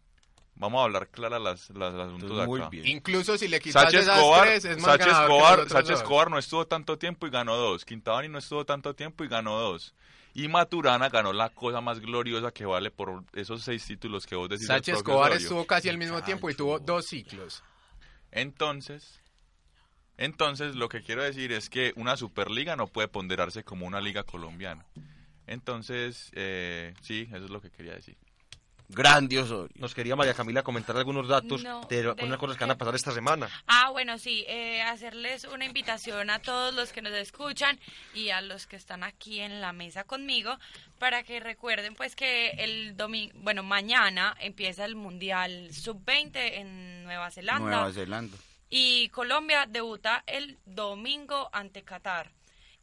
[0.61, 2.69] Vamos a hablar claras las, las, las asuntos de Muy acá.
[2.69, 2.85] bien.
[2.85, 5.89] Incluso si le quitas esas Escobar, tres, es más que Escobar, dos.
[5.89, 7.83] Escobar no estuvo tanto tiempo y ganó dos.
[7.83, 9.95] Quintabani no estuvo tanto tiempo y ganó dos.
[10.35, 14.49] Y Maturana ganó la cosa más gloriosa que vale por esos seis títulos que vos
[14.49, 14.67] decís.
[14.67, 17.63] propio Escobar estuvo casi al mismo tiempo y tuvo dos ciclos.
[18.29, 19.19] Entonces,
[20.17, 24.23] entonces lo que quiero decir es que una Superliga no puede ponderarse como una liga
[24.25, 24.85] colombiana.
[25.47, 28.15] Entonces, eh, sí, eso es lo que quería decir.
[28.93, 29.67] Grandioso.
[29.75, 32.77] Nos quería María Camila comentar algunos datos No, de de- algunas cosas que van a
[32.77, 33.49] pasar esta semana.
[33.67, 37.79] Ah, bueno, sí, eh, hacerles una invitación a todos los que nos escuchan
[38.13, 40.57] y a los que están aquí en la mesa conmigo
[40.99, 47.31] para que recuerden pues que el domingo, bueno, mañana empieza el Mundial Sub-20 en Nueva
[47.31, 48.37] Zelanda Nueva Zelanda.
[48.69, 52.31] y Colombia debuta el domingo ante Qatar.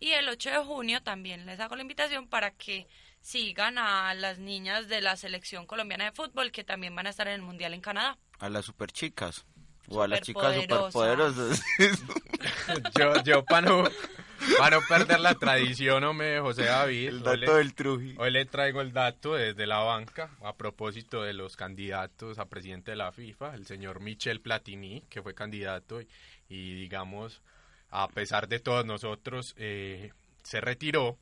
[0.01, 2.87] Y el 8 de junio también les hago la invitación para que
[3.21, 7.29] sigan a las niñas de la selección colombiana de fútbol que también van a estar
[7.29, 8.17] en el Mundial en Canadá.
[8.39, 9.45] A las super chicas.
[9.91, 11.63] O a las chicas Superpoderosas.
[12.99, 13.85] Yo, yo para no,
[14.59, 17.09] pa' no perder la tradición, hombre, José David.
[17.09, 18.15] El hoy dato le- del Truji.
[18.19, 22.91] Hoy le traigo el dato desde la banca a propósito de los candidatos a presidente
[22.93, 26.09] de la FIFA, el señor Michel Platini, que fue candidato y,
[26.49, 27.41] y, digamos,
[27.91, 30.13] a pesar de todos nosotros, eh,
[30.43, 31.19] se retiró.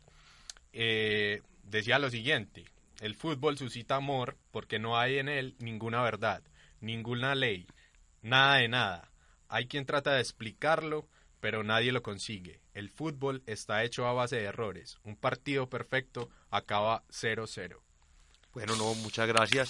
[0.72, 2.64] Eh, decía lo siguiente,
[3.00, 6.42] el fútbol suscita amor porque no hay en él ninguna verdad,
[6.80, 7.66] ninguna ley,
[8.22, 9.10] nada de nada.
[9.48, 11.06] Hay quien trata de explicarlo,
[11.40, 12.60] pero nadie lo consigue.
[12.74, 14.98] El fútbol está hecho a base de errores.
[15.04, 17.78] Un partido perfecto acaba 0-0.
[18.52, 19.68] Bueno, no, muchas gracias.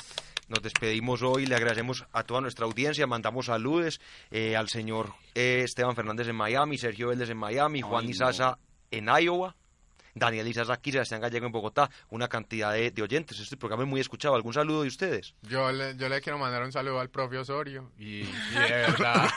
[0.49, 5.63] Nos despedimos hoy, le agradecemos a toda nuestra audiencia, mandamos saludes eh, al señor eh,
[5.65, 8.59] Esteban Fernández en Miami, Sergio Vélez en Miami, Juan Ay, Izaza
[8.93, 9.57] en Iowa,
[10.19, 13.39] Daniel Izaza aquí, Sebastián Gallego en Bogotá, una cantidad de, de oyentes.
[13.39, 14.35] Este programa es muy escuchado.
[14.35, 15.35] ¿Algún saludo de ustedes?
[15.43, 19.29] Yo le, yo le quiero mandar un saludo al profe Osorio y, y de verdad,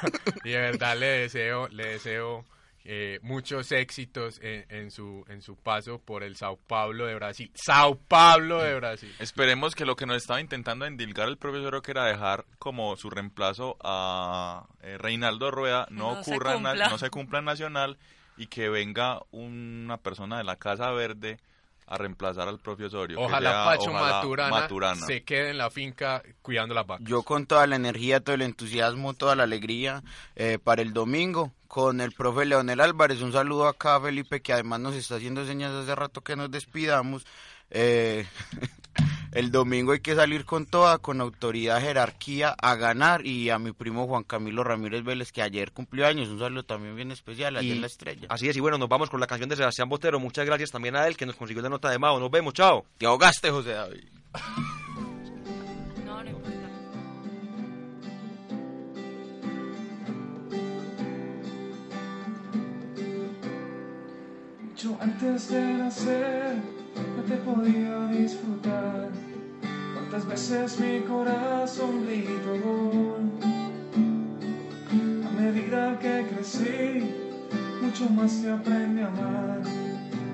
[0.45, 2.45] y de verdad le deseo, le deseo
[2.85, 7.51] eh, muchos éxitos en, en su en su paso por el Sao Paulo de Brasil.
[7.53, 9.13] Sao Paulo de Brasil.
[9.19, 13.09] Esperemos que lo que nos estaba intentando endilgar el profesor que era dejar como su
[13.09, 16.89] reemplazo a eh, Reinaldo Rueda no, No se ocurra na- cumpla.
[16.89, 17.97] no se cumpla en Nacional
[18.39, 21.37] y que venga una persona de la Casa Verde
[21.85, 23.17] a reemplazar al propio Osorio.
[23.17, 25.05] que Ojalá sea- Pacho ojalá Maturana, Maturana.
[25.05, 27.05] se quede en la finca cuidando las vacas.
[27.07, 30.03] Yo con toda la energía, todo el entusiasmo, toda la alegría
[30.35, 33.21] eh, para el domingo con el profe Leonel Álvarez.
[33.21, 36.49] Un saludo acá a Felipe que además nos está haciendo señas hace rato que nos
[36.51, 37.25] despidamos.
[37.71, 38.25] Eh,
[39.31, 43.71] el domingo hay que salir con toda, con autoridad, jerarquía, a ganar y a mi
[43.71, 46.29] primo Juan Camilo Ramírez Vélez que ayer cumplió años.
[46.29, 48.27] Un saludo también bien especial, ayer Y- la estrella.
[48.29, 50.19] Así es, y bueno, nos vamos con la canción de Sebastián Botero.
[50.19, 52.19] Muchas gracias también a él que nos consiguió la nota de Mao.
[52.19, 52.85] Nos vemos, chao.
[52.97, 54.03] Te ahogaste, José David.
[56.05, 56.49] No, no importa.
[64.77, 66.55] Yo antes de nacer
[67.21, 69.09] te podía disfrutar.
[69.93, 73.17] Cuántas veces mi corazón gritó.
[75.27, 77.11] A medida que crecí,
[77.81, 79.61] mucho más te aprendí a amar.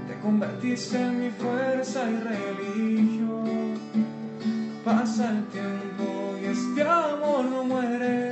[0.08, 3.80] Te convertiste en mi fuerza y religión.
[4.84, 8.25] Pasa el tiempo y este amor no muere.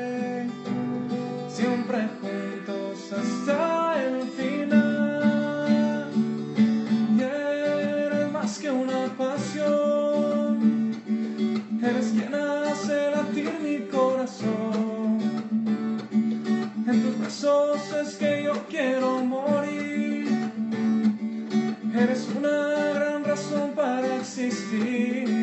[16.88, 20.28] En tus brazos es que yo quiero morir.
[21.96, 25.43] Eres una gran razón para existir.